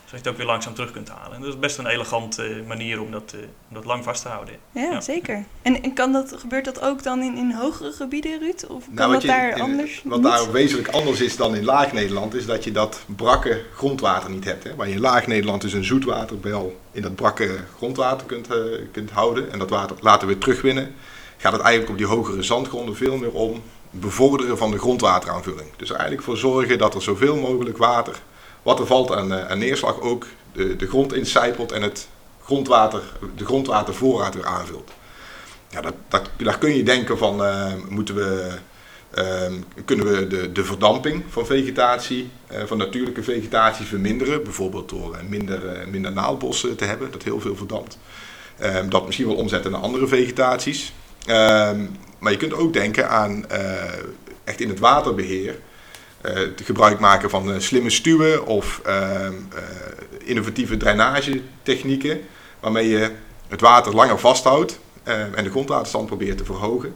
Zodat 0.07 0.11
je 0.11 0.17
het 0.17 0.29
ook 0.29 0.37
weer 0.37 0.47
langzaam 0.53 0.75
terug 0.75 0.91
kunt 0.91 1.09
halen. 1.09 1.35
En 1.37 1.41
dat 1.41 1.53
is 1.53 1.59
best 1.59 1.79
een 1.79 1.87
elegante 1.87 2.43
eh, 2.43 2.67
manier 2.67 3.01
om 3.01 3.11
dat, 3.11 3.33
eh, 3.35 3.41
om 3.69 3.75
dat 3.75 3.85
lang 3.85 4.05
vast 4.05 4.23
te 4.23 4.29
houden. 4.29 4.55
Ja, 4.71 4.83
Ja. 4.83 5.01
zeker. 5.01 5.45
En, 5.63 5.83
en 5.83 5.93
kan 5.95 6.13
dat, 6.13 6.35
gebeurt 6.39 6.65
dat 6.65 6.81
ook 6.81 7.03
dan 7.03 7.23
in, 7.23 7.37
in 7.37 7.53
hogere 7.53 7.93
gebieden, 7.93 8.39
Ruud? 8.39 8.65
Of 8.69 8.85
kan 8.85 8.95
Nou, 8.95 9.13
dat 9.13 9.23
je- 9.23 9.29
daar 9.29 9.49
in- 9.57 9.61
anders 9.63 10.01
Wat 10.05 10.19
niet? 10.21 10.27
daar 10.31 10.53
wezenlijk 10.53 10.89
anders 10.89 11.21
is 11.21 11.37
dan 11.37 11.55
in 11.57 11.65
laag 11.65 11.93
Nederland, 11.93 12.35
is 12.35 12.47
dat 12.47 12.65
je 12.65 12.73
dat 12.73 13.01
brakke 13.17 13.63
grondwater 13.75 14.31
niet 14.31 14.45
hebt. 14.45 14.65
Hè. 14.65 14.75
Waar 14.75 14.89
je 14.89 14.95
in 14.95 15.01
laag 15.01 15.27
Nederland 15.27 15.61
dus 15.63 15.73
een 15.73 15.85
zoetwaterbel 15.85 16.81
in 16.93 17.03
dat 17.03 17.15
brakke 17.15 17.57
grondwater 17.77 18.27
kunt, 18.27 18.49
eh, 18.51 18.57
kunt 18.93 19.11
houden 19.11 19.53
en 19.53 19.59
dat 19.59 19.71
water 19.71 19.97
later 20.01 20.27
weer 20.27 20.39
terugwinnen, 20.39 20.95
gaat 21.37 21.53
het 21.53 21.61
eigenlijk 21.63 21.93
op 21.93 21.99
die 21.99 22.07
hogere 22.17 22.43
zandgronden 22.43 22.97
veel 22.97 23.17
meer 23.17 23.33
om 23.33 23.63
bevorderen 23.91 24.59
van 24.59 24.71
de 24.71 24.79
grondwateraanvulling. 24.79 25.69
Dus 25.77 25.89
er 25.89 25.95
eigenlijk 25.97 26.25
voor 26.27 26.37
zorgen 26.37 26.79
dat 26.79 26.95
er 26.95 27.03
zoveel 27.03 27.37
mogelijk 27.37 27.77
water, 27.79 28.15
wat 28.67 28.79
er 28.79 28.87
valt 28.87 29.13
aan, 29.13 29.33
eh, 29.33 29.49
aan 29.49 29.59
neerslag, 29.59 30.01
ook 30.01 30.27
de, 30.53 30.77
de 30.77 30.87
grond 30.87 31.15
incijpelt 31.15 31.73
en 31.73 31.83
het 31.83 32.09
grondwater, 32.45 33.03
de 33.37 33.45
grondwatervoorraad 33.45 34.35
weer 34.35 34.47
aanvult. 34.47 34.91
Ja, 35.69 35.81
dat, 35.81 35.95
dat, 36.09 36.31
daar 36.37 36.59
kun 36.59 36.77
je 36.77 36.83
denken 36.83 37.19
van, 37.19 37.45
eh, 37.45 37.73
moeten 37.89 38.15
we 38.15 38.59
Ehm, 39.11 39.53
kunnen 39.85 40.07
we 40.07 40.27
de, 40.27 40.53
de 40.53 40.65
verdamping 40.65 41.25
van 41.29 41.47
vegetatie, 41.47 42.31
eh, 42.47 42.63
van 42.65 42.79
natuurlijke 42.79 43.23
vegetatie 43.23 43.87
verminderen. 43.87 44.43
Bijvoorbeeld 44.43 44.89
door 44.89 45.17
minder, 45.29 45.89
minder 45.91 46.13
naaldbossen 46.13 46.77
te 46.77 46.85
hebben, 46.85 47.11
dat 47.11 47.23
heel 47.23 47.41
veel 47.41 47.57
verdampt. 47.57 47.99
Ehm, 48.59 48.89
dat 48.89 49.07
misschien 49.07 49.27
wel 49.27 49.37
omzetten 49.37 49.71
naar 49.71 49.81
andere 49.81 50.07
vegetaties. 50.07 50.93
Ehm, 51.27 51.81
maar 52.19 52.33
je 52.33 52.39
kunt 52.39 52.55
ook 52.55 52.73
denken 52.73 53.09
aan 53.09 53.45
echt 54.45 54.61
in 54.61 54.69
het 54.69 54.79
waterbeheer. 54.79 55.59
Eh, 56.27 56.49
gebruik 56.65 57.01
maken 57.01 57.31
van 57.31 57.53
eh, 57.53 57.61
slimme 57.61 57.91
stuwen 57.91 58.47
of 58.47 58.81
ehm, 58.85 59.33
eh, 59.55 59.63
innovatieve 60.25 60.77
drainagetechnieken. 60.77 62.21
Waarmee 62.61 62.89
je 62.89 63.11
het 63.49 63.61
water 63.61 63.95
langer 63.95 64.19
vasthoudt 64.19 64.79
en 65.35 65.45
de 65.45 65.51
grondwaterstand 65.51 66.07
probeert 66.07 66.39
te 66.39 66.45
verhogen. 66.45 66.95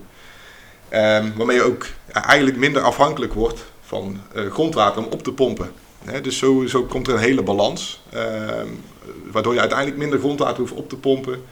Ehm, 0.89 1.31
waarmee 1.37 1.57
je 1.57 1.63
ook 1.63 1.87
eigenlijk 2.13 2.57
minder 2.57 2.83
afhankelijk 2.83 3.35
wordt 3.35 3.65
van 3.81 4.21
grondwater 4.51 5.05
om 5.05 5.13
op 5.13 5.23
te 5.23 5.33
pompen. 5.33 5.73
Dus 6.23 6.39
zo, 6.39 6.67
zo 6.67 6.83
komt 6.83 7.09
er 7.09 7.15
een 7.15 7.21
hele 7.21 7.43
balans, 7.43 8.03
ehm, 8.11 8.69
waardoor 9.31 9.55
je 9.55 9.61
uiteindelijk 9.61 9.99
minder 9.99 10.19
grondwater 10.19 10.59
hoeft 10.59 10.73
op 10.73 10.89
te 10.89 10.97
pompen 10.97 11.43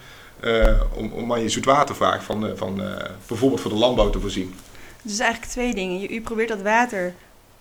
om, 0.93 1.11
om 1.11 1.33
aan 1.33 1.41
je 1.41 1.49
zoetwatervraag 1.49 2.23
van, 2.23 2.49
van 2.55 2.81
bijvoorbeeld 3.27 3.61
voor 3.61 3.71
de 3.71 3.77
landbouw 3.77 4.09
te 4.09 4.19
voorzien. 4.19 4.55
Dus 5.01 5.19
eigenlijk 5.19 5.51
twee 5.51 5.73
dingen. 5.73 6.13
U 6.13 6.21
probeert 6.21 6.49
dat 6.49 6.61
water 6.61 7.13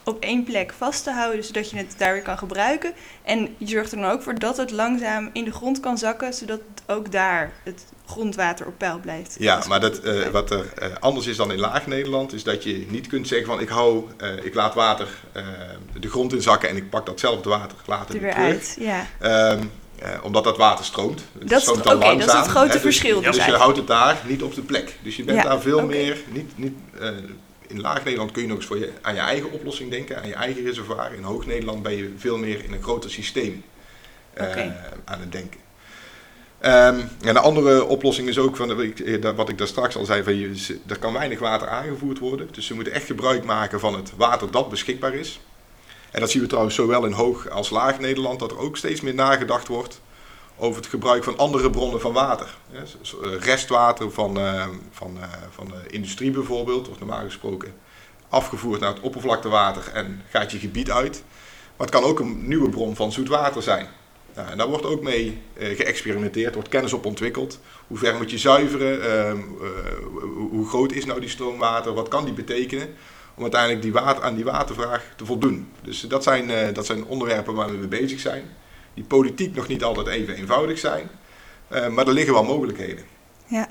op 0.08 0.22
één 0.22 0.44
plek 0.44 0.72
vast 0.78 1.04
te 1.04 1.10
houden, 1.10 1.44
zodat 1.44 1.70
je 1.70 1.76
het 1.76 1.94
daar 1.96 2.12
weer 2.12 2.22
kan 2.22 2.38
gebruiken. 2.38 2.92
En 3.22 3.54
je 3.58 3.66
zorgt 3.66 3.92
er 3.92 3.98
dan 3.98 4.10
ook 4.10 4.22
voor 4.22 4.38
dat 4.38 4.56
het 4.56 4.70
langzaam 4.70 5.30
in 5.32 5.44
de 5.44 5.52
grond 5.52 5.80
kan 5.80 5.98
zakken, 5.98 6.34
zodat 6.34 6.60
ook 6.86 7.12
daar 7.12 7.52
het 7.64 7.84
grondwater 8.06 8.66
op 8.66 8.74
peil 8.78 8.98
blijft. 8.98 9.36
Ja, 9.38 9.62
maar 9.68 9.80
dat, 9.80 9.98
eh, 9.98 10.26
wat 10.26 10.50
er 10.50 10.72
eh, 10.74 10.88
anders 11.00 11.26
is 11.26 11.36
dan 11.36 11.52
in 11.52 11.58
laag 11.58 11.86
Nederland, 11.86 12.32
is 12.32 12.42
dat 12.42 12.62
je 12.62 12.86
niet 12.88 13.06
kunt 13.06 13.28
zeggen 13.28 13.46
van 13.46 13.60
ik 13.60 13.68
hou, 13.68 14.04
eh, 14.16 14.44
ik 14.44 14.54
laat 14.54 14.74
water 14.74 15.08
de 16.00 16.08
grond 16.08 16.32
in 16.32 16.42
zakken 16.42 16.68
en 16.68 16.76
ik 16.76 16.90
pak 16.90 17.06
datzelfde 17.06 17.48
water 17.48 17.78
later 17.86 18.14
er 18.14 18.20
weer 18.20 18.34
terug. 18.34 18.46
uit. 18.46 18.76
Ja. 18.80 19.06
Ehm, 19.18 19.62
eh, 19.98 20.10
omdat 20.22 20.44
dat 20.44 20.56
water 20.56 20.84
stroomt. 20.84 21.24
Het 21.38 21.48
Dat 21.48 21.64
dan 21.64 21.76
dat 21.76 21.84
is 21.86 21.90
het 21.92 22.02
langzaam, 22.02 22.44
grote 22.44 22.66
hè, 22.66 22.72
dus- 22.72 22.82
verschil 22.82 23.20
dus 23.20 23.36
Dus, 23.36 23.44
je 23.44 23.52
houdt 23.52 23.76
het 23.76 23.86
daar 23.86 24.20
niet 24.26 24.42
op 24.42 24.54
de 24.54 24.62
plek. 24.62 24.98
Dus 25.02 25.16
je 25.16 25.24
bent 25.24 25.42
Ja, 25.42 25.44
daar 25.44 25.60
veel 25.60 25.86
meer, 25.86 26.16
niet, 26.28 26.58
niet, 26.58 26.74
in 27.68 27.80
laag 27.80 28.04
Nederland 28.04 28.30
kun 28.30 28.42
je 28.42 28.48
nog 28.48 28.56
eens 28.56 28.66
voor 28.66 28.78
je, 28.78 28.92
aan 29.02 29.14
je 29.14 29.20
eigen 29.20 29.52
oplossing 29.52 29.90
denken, 29.90 30.20
aan 30.20 30.28
je 30.28 30.34
eigen 30.34 30.64
reservoir. 30.64 31.12
In 31.12 31.22
hoog 31.22 31.46
Nederland 31.46 31.82
ben 31.82 31.96
je 31.96 32.12
veel 32.16 32.38
meer 32.38 32.64
in 32.64 32.72
een 32.72 32.82
groter 32.82 33.10
systeem 33.10 33.64
eh, 34.32 34.66
aan 35.04 35.20
het 35.20 35.32
denken. 35.32 35.60
Ehm, 36.58 37.00
en 37.20 37.34
de 37.34 37.40
andere 37.40 37.84
oplossing 37.84 38.28
is 38.28 38.38
ook, 38.38 38.56
van, 38.56 38.82
eh, 38.82 39.34
wat 39.36 39.48
ik 39.48 39.58
daar 39.58 39.66
straks 39.66 39.96
al 39.96 40.04
zei, 40.04 40.22
van, 40.22 40.36
je, 40.36 40.78
er 40.86 40.98
kan 40.98 41.12
weinig 41.12 41.38
water 41.38 41.68
aangevoerd 41.68 42.18
worden. 42.18 42.48
Dus 42.52 42.66
ze 42.66 42.74
moeten 42.74 42.92
echt 42.92 43.06
gebruik 43.06 43.44
maken 43.44 43.80
van 43.80 43.94
het 43.94 44.12
water 44.16 44.50
dat 44.50 44.70
beschikbaar 44.70 45.14
is. 45.14 45.40
En 46.10 46.20
dat 46.20 46.30
zien 46.30 46.42
we 46.42 46.48
trouwens 46.48 46.74
zowel 46.74 47.04
in 47.04 47.12
hoog 47.12 47.50
als 47.50 47.70
laag 47.70 47.98
Nederland, 47.98 48.40
dat 48.40 48.50
er 48.50 48.58
ook 48.58 48.76
steeds 48.76 49.00
meer 49.00 49.14
nagedacht 49.14 49.68
wordt 49.68 50.00
over 50.58 50.80
het 50.80 50.90
gebruik 50.90 51.24
van 51.24 51.38
andere 51.38 51.70
bronnen 51.70 52.00
van 52.00 52.12
water. 52.12 52.56
Eh, 53.22 53.40
restwater 53.40 54.10
van, 54.10 54.38
eh, 54.38 54.66
van, 54.90 55.16
eh, 55.20 55.28
van 55.50 55.66
de 55.66 55.90
industrie 55.90 56.30
bijvoorbeeld, 56.30 56.86
wordt 56.86 57.00
normaal 57.00 57.24
gesproken 57.24 57.74
afgevoerd 58.28 58.80
naar 58.80 58.94
het 58.94 59.00
oppervlaktewater 59.02 59.82
en 59.92 60.22
gaat 60.30 60.50
je 60.50 60.58
gebied 60.58 60.90
uit. 60.90 61.22
Maar 61.76 61.86
het 61.86 61.96
kan 61.96 62.04
ook 62.04 62.18
een 62.20 62.48
nieuwe 62.48 62.68
bron 62.68 62.96
van 62.96 63.12
zoet 63.12 63.28
water 63.28 63.62
zijn. 63.62 63.86
En 64.34 64.58
daar 64.58 64.68
wordt 64.68 64.84
ook 64.86 65.02
mee 65.02 65.42
geëxperimenteerd, 65.58 66.54
wordt 66.54 66.68
kennis 66.68 66.92
op 66.92 67.06
ontwikkeld. 67.06 67.60
Hoe 67.86 67.98
ver 67.98 68.16
moet 68.16 68.30
je 68.30 68.38
zuiveren? 68.38 69.02
Ehm, 69.02 69.36
eh, 69.38 70.20
hoe- 70.50 70.68
groot 70.68 70.92
is 70.92 71.04
nou 71.04 71.20
die 71.20 71.28
stroomwater? 71.28 71.94
Wat 71.94 72.08
kan 72.08 72.24
die 72.24 72.34
betekenen? 72.34 72.88
Om 73.34 73.42
uiteindelijk 73.42 73.82
die 73.82 73.92
water, 73.92 74.22
aan 74.22 74.34
die 74.34 74.44
watervraag 74.44 75.04
te 75.16 75.24
voldoen. 75.24 75.72
Dus 75.82 76.00
dat 76.00 76.22
zijn, 76.22 76.74
dat 76.74 76.86
zijn 76.86 77.04
onderwerpen 77.04 77.54
waar 77.54 77.70
we 77.70 77.76
mee 77.76 77.88
bezig 78.00 78.20
zijn. 78.20 78.56
Die 78.98 79.06
politiek 79.06 79.54
nog 79.54 79.68
niet 79.68 79.82
altijd 79.82 80.06
even 80.06 80.34
eenvoudig 80.34 80.78
zijn. 80.78 81.08
Eh, 81.68 81.88
maar 81.88 82.06
er 82.06 82.12
liggen 82.12 82.32
wel 82.34 82.44
mogelijkheden. 82.44 83.04
Ja. 83.46 83.68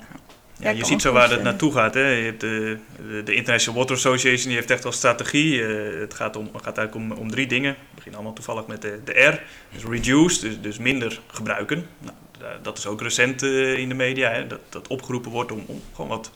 Ja, 0.58 0.70
je 0.70 0.84
ziet 0.84 1.02
zo 1.02 1.12
waar 1.12 1.22
het 1.22 1.30
voorstellen. 1.32 1.44
naartoe 1.44 1.72
gaat. 1.72 1.94
Hè. 1.94 2.08
Je 2.10 2.24
hebt 2.24 2.40
de, 2.40 2.78
de, 3.08 3.22
de 3.22 3.34
International 3.34 3.78
Water 3.80 3.96
Association 3.96 4.46
die 4.46 4.54
heeft 4.56 4.70
echt 4.70 4.84
als 4.84 4.96
strategie. 4.96 5.62
eh, 5.66 6.00
het 6.00 6.14
gaat, 6.14 6.36
om, 6.36 6.44
het 6.52 6.62
gaat 6.62 6.78
eigenlijk 6.78 7.12
om, 7.12 7.18
om 7.18 7.30
drie 7.30 7.46
dingen. 7.46 7.72
We 7.72 7.78
beginnen 7.94 8.14
allemaal 8.20 8.36
toevallig 8.36 8.66
met 8.66 8.82
de, 8.82 9.00
de 9.04 9.12
R. 9.12 9.42
Dus 9.72 9.84
reduce, 9.84 10.40
dus, 10.40 10.60
dus 10.60 10.78
minder 10.78 11.20
gebruiken. 11.26 11.86
Nou, 11.98 12.14
da- 12.38 12.58
dat 12.62 12.78
is 12.78 12.86
ook 12.86 13.00
recent 13.02 13.42
eh, 13.42 13.78
in 13.78 13.88
de 13.88 13.94
media. 13.94 14.30
Hè, 14.30 14.46
dat, 14.46 14.60
dat 14.68 14.88
opgeroepen 14.88 15.30
wordt 15.30 15.52
om, 15.52 15.62
om 15.66 15.82
gewoon 15.94 16.08
wat 16.10 16.30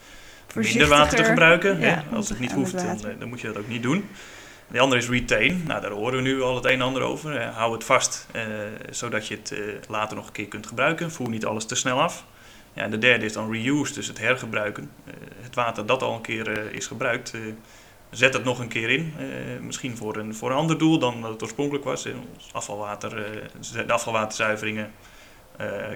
minder 0.54 0.86
water 0.88 1.16
te 1.16 1.24
gebruiken. 1.24 1.80
ja, 1.80 1.86
hè. 2.10 2.16
Als 2.16 2.28
het 2.28 2.38
niet 2.40 2.52
hoeft, 2.52 2.74
eh, 2.74 2.92
dan 3.18 3.28
moet 3.28 3.40
je 3.40 3.46
dat 3.46 3.58
ook 3.58 3.68
niet 3.68 3.82
doen. 3.82 4.08
De 4.72 4.80
andere 4.80 5.00
is 5.00 5.08
retain. 5.08 5.62
Nou, 5.66 5.80
daar 5.80 5.90
horen 5.90 6.16
we 6.16 6.22
nu 6.22 6.42
al 6.42 6.54
het 6.54 6.64
een 6.64 6.70
en 6.70 6.80
ander 6.80 7.02
over. 7.02 7.36
Eh, 7.36 7.56
hou 7.56 7.72
het 7.72 7.84
vast, 7.84 8.26
eh, 8.32 8.42
zodat 8.90 9.26
je 9.28 9.36
het 9.36 9.52
eh, 9.52 9.60
later 9.88 10.16
nog 10.16 10.26
een 10.26 10.32
keer 10.32 10.48
kunt 10.48 10.66
gebruiken. 10.66 11.10
Voer 11.10 11.28
niet 11.28 11.46
alles 11.46 11.64
te 11.64 11.74
snel 11.74 12.00
af. 12.00 12.24
Ja, 12.72 12.82
en 12.82 12.90
de 12.90 12.98
derde 12.98 13.24
is 13.24 13.32
dan 13.32 13.52
reuse, 13.52 13.94
dus 13.94 14.06
het 14.06 14.18
hergebruiken. 14.18 14.90
Het 15.40 15.54
water 15.54 15.86
dat 15.86 16.02
al 16.02 16.14
een 16.14 16.20
keer 16.20 16.74
is 16.74 16.86
gebruikt, 16.86 17.34
zet 18.10 18.34
het 18.34 18.44
nog 18.44 18.58
een 18.58 18.68
keer 18.68 18.90
in. 18.90 19.14
Misschien 19.60 19.96
voor 19.96 20.16
een, 20.16 20.34
voor 20.34 20.50
een 20.50 20.56
ander 20.56 20.78
doel 20.78 20.98
dan 20.98 21.20
dat 21.20 21.30
het 21.30 21.42
oorspronkelijk 21.42 21.84
was. 21.84 22.06
Afvalwater, 22.52 23.40
de 23.86 23.92
afvalwaterzuiveringen 23.92 24.92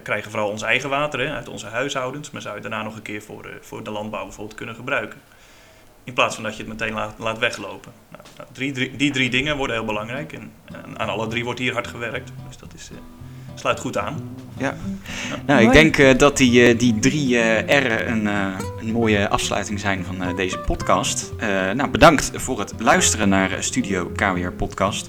krijgen 0.02 0.30
vooral 0.30 0.50
ons 0.50 0.62
eigen 0.62 0.88
water 0.88 1.20
hè, 1.20 1.34
uit 1.34 1.48
onze 1.48 1.66
huishoudens. 1.66 2.30
Maar 2.30 2.42
zou 2.42 2.56
je 2.56 2.62
daarna 2.62 2.82
nog 2.82 2.96
een 2.96 3.02
keer 3.02 3.22
voor, 3.22 3.50
voor 3.60 3.84
de 3.84 3.90
landbouw 3.90 4.24
bijvoorbeeld 4.24 4.56
kunnen 4.56 4.74
gebruiken. 4.74 5.20
In 6.06 6.12
plaats 6.12 6.34
van 6.34 6.44
dat 6.44 6.56
je 6.56 6.62
het 6.62 6.68
meteen 6.72 6.92
laat, 6.94 7.14
laat 7.18 7.38
weglopen. 7.38 7.92
Nou, 8.10 8.22
nou, 8.36 8.48
drie, 8.52 8.72
drie- 8.72 8.96
die 8.96 9.10
drie 9.10 9.30
dingen 9.30 9.56
worden 9.56 9.76
heel 9.76 9.84
belangrijk. 9.84 10.32
En, 10.32 10.50
en 10.84 10.98
aan 10.98 11.08
alle 11.08 11.26
drie 11.26 11.44
wordt 11.44 11.58
hier 11.60 11.72
hard 11.72 11.86
gewerkt. 11.86 12.32
Dus 12.48 12.56
dat 12.58 12.74
is, 12.74 12.90
eh, 12.92 12.98
sluit 13.54 13.80
goed 13.80 13.98
aan. 13.98 14.36
Nou, 15.46 15.62
ik 15.62 15.72
denk 15.72 15.96
eh, 15.98 16.18
dat 16.18 16.36
die, 16.36 16.66
eh, 16.66 16.78
die 16.78 16.98
drie 16.98 17.38
eh 17.38 17.80
R'en 17.82 18.10
een, 18.10 18.26
eh, 18.26 18.58
een 18.80 18.92
mooie 18.92 19.28
afsluiting 19.28 19.80
zijn 19.80 20.04
van 20.04 20.22
eh, 20.22 20.36
deze 20.36 20.58
podcast. 20.58 21.32
Eh, 21.38 21.48
nou, 21.70 21.88
bedankt 21.90 22.30
voor 22.34 22.58
het 22.58 22.74
luisteren 22.78 23.28
naar 23.28 23.50
Studio 23.62 24.10
KWR 24.14 24.50
Podcast. 24.56 25.08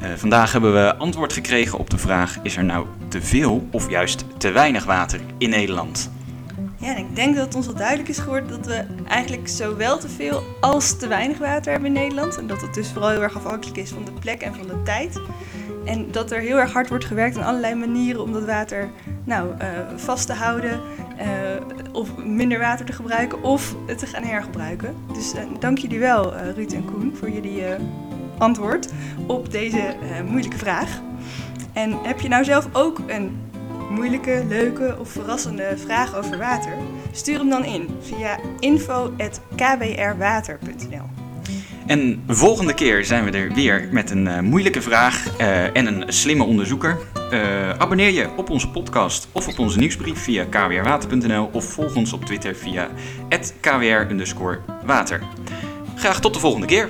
Eh, 0.00 0.08
vandaag 0.16 0.52
hebben 0.52 0.72
we 0.72 0.96
antwoord 0.96 1.32
gekregen 1.32 1.78
op 1.78 1.90
de 1.90 1.98
vraag: 1.98 2.38
is 2.42 2.56
er 2.56 2.64
nou 2.64 2.86
te 3.08 3.22
veel 3.22 3.68
of 3.70 3.90
juist 3.90 4.24
te 4.38 4.50
weinig 4.50 4.84
water 4.84 5.20
in 5.38 5.50
Nederland? 5.50 6.10
Ja, 6.84 6.90
en 6.90 6.96
ik 6.96 7.16
denk 7.16 7.34
dat 7.36 7.44
het 7.44 7.54
ons 7.54 7.66
wel 7.66 7.74
duidelijk 7.74 8.08
is 8.08 8.18
geworden 8.18 8.48
dat 8.48 8.66
we 8.66 8.84
eigenlijk 9.08 9.48
zowel 9.48 9.98
te 9.98 10.08
veel 10.08 10.42
als 10.60 10.96
te 10.96 11.08
weinig 11.08 11.38
water 11.38 11.72
hebben 11.72 11.94
in 11.96 12.02
Nederland. 12.02 12.38
En 12.38 12.46
dat 12.46 12.60
het 12.60 12.74
dus 12.74 12.90
vooral 12.92 13.10
heel 13.10 13.22
erg 13.22 13.36
afhankelijk 13.36 13.78
is 13.78 13.90
van 13.90 14.04
de 14.04 14.12
plek 14.12 14.40
en 14.42 14.54
van 14.54 14.66
de 14.66 14.82
tijd. 14.82 15.20
En 15.84 16.10
dat 16.10 16.30
er 16.30 16.40
heel 16.40 16.56
erg 16.56 16.72
hard 16.72 16.88
wordt 16.88 17.04
gewerkt 17.04 17.36
aan 17.36 17.44
allerlei 17.44 17.74
manieren 17.74 18.22
om 18.22 18.32
dat 18.32 18.44
water 18.44 18.90
nou, 19.24 19.58
eh, 19.58 19.68
vast 19.96 20.26
te 20.26 20.32
houden. 20.32 20.80
eh, 21.16 21.26
of 21.92 22.16
minder 22.16 22.58
water 22.58 22.86
te 22.86 22.92
gebruiken 22.92 23.42
of 23.42 23.74
het 23.86 23.98
te 23.98 24.06
gaan 24.06 24.22
hergebruiken. 24.22 24.94
Dus 25.12 25.34
eh, 25.34 25.42
dank 25.58 25.78
jullie 25.78 25.98
wel, 25.98 26.34
Ruud 26.36 26.72
en 26.72 26.84
Koen, 26.84 27.16
voor 27.16 27.30
jullie 27.30 27.62
antwoord 28.38 28.92
op 29.26 29.50
deze 29.50 29.94
moeilijke 30.28 30.58
vraag. 30.58 31.00
En 31.72 31.98
heb 32.02 32.20
je 32.20 32.28
nou 32.28 32.44
zelf 32.44 32.68
ook 32.72 33.00
een 33.06 33.36
moeilijke, 33.94 34.44
leuke 34.48 34.96
of 34.98 35.10
verrassende 35.10 35.74
vraag 35.76 36.16
over 36.16 36.38
water? 36.38 36.72
Stuur 37.12 37.38
hem 37.38 37.48
dan 37.48 37.64
in 37.64 37.88
via 38.00 38.38
info.kbrwater.nl. 38.58 41.08
En 41.86 42.22
volgende 42.26 42.74
keer 42.74 43.04
zijn 43.04 43.24
we 43.24 43.30
er 43.30 43.52
weer 43.52 43.88
met 43.90 44.10
een 44.10 44.26
eh, 44.26 44.40
moeilijke 44.40 44.82
vraag 44.82 45.36
eh, 45.36 45.76
en 45.76 45.86
een 45.86 46.12
slimme 46.12 46.44
onderzoeker. 46.44 46.98
Eh, 47.30 47.70
abonneer 47.70 48.10
je 48.10 48.28
op 48.36 48.50
onze 48.50 48.70
podcast 48.70 49.28
of 49.32 49.48
op 49.48 49.58
onze 49.58 49.78
nieuwsbrief 49.78 50.18
via 50.18 50.44
kwrwater.nl 50.44 51.48
of 51.52 51.64
volg 51.64 51.96
ons 51.96 52.12
op 52.12 52.24
Twitter 52.24 52.56
via 52.56 52.88
kwr_water. 53.60 55.20
Graag 55.94 56.20
tot 56.20 56.34
de 56.34 56.40
volgende 56.40 56.66
keer. 56.66 56.88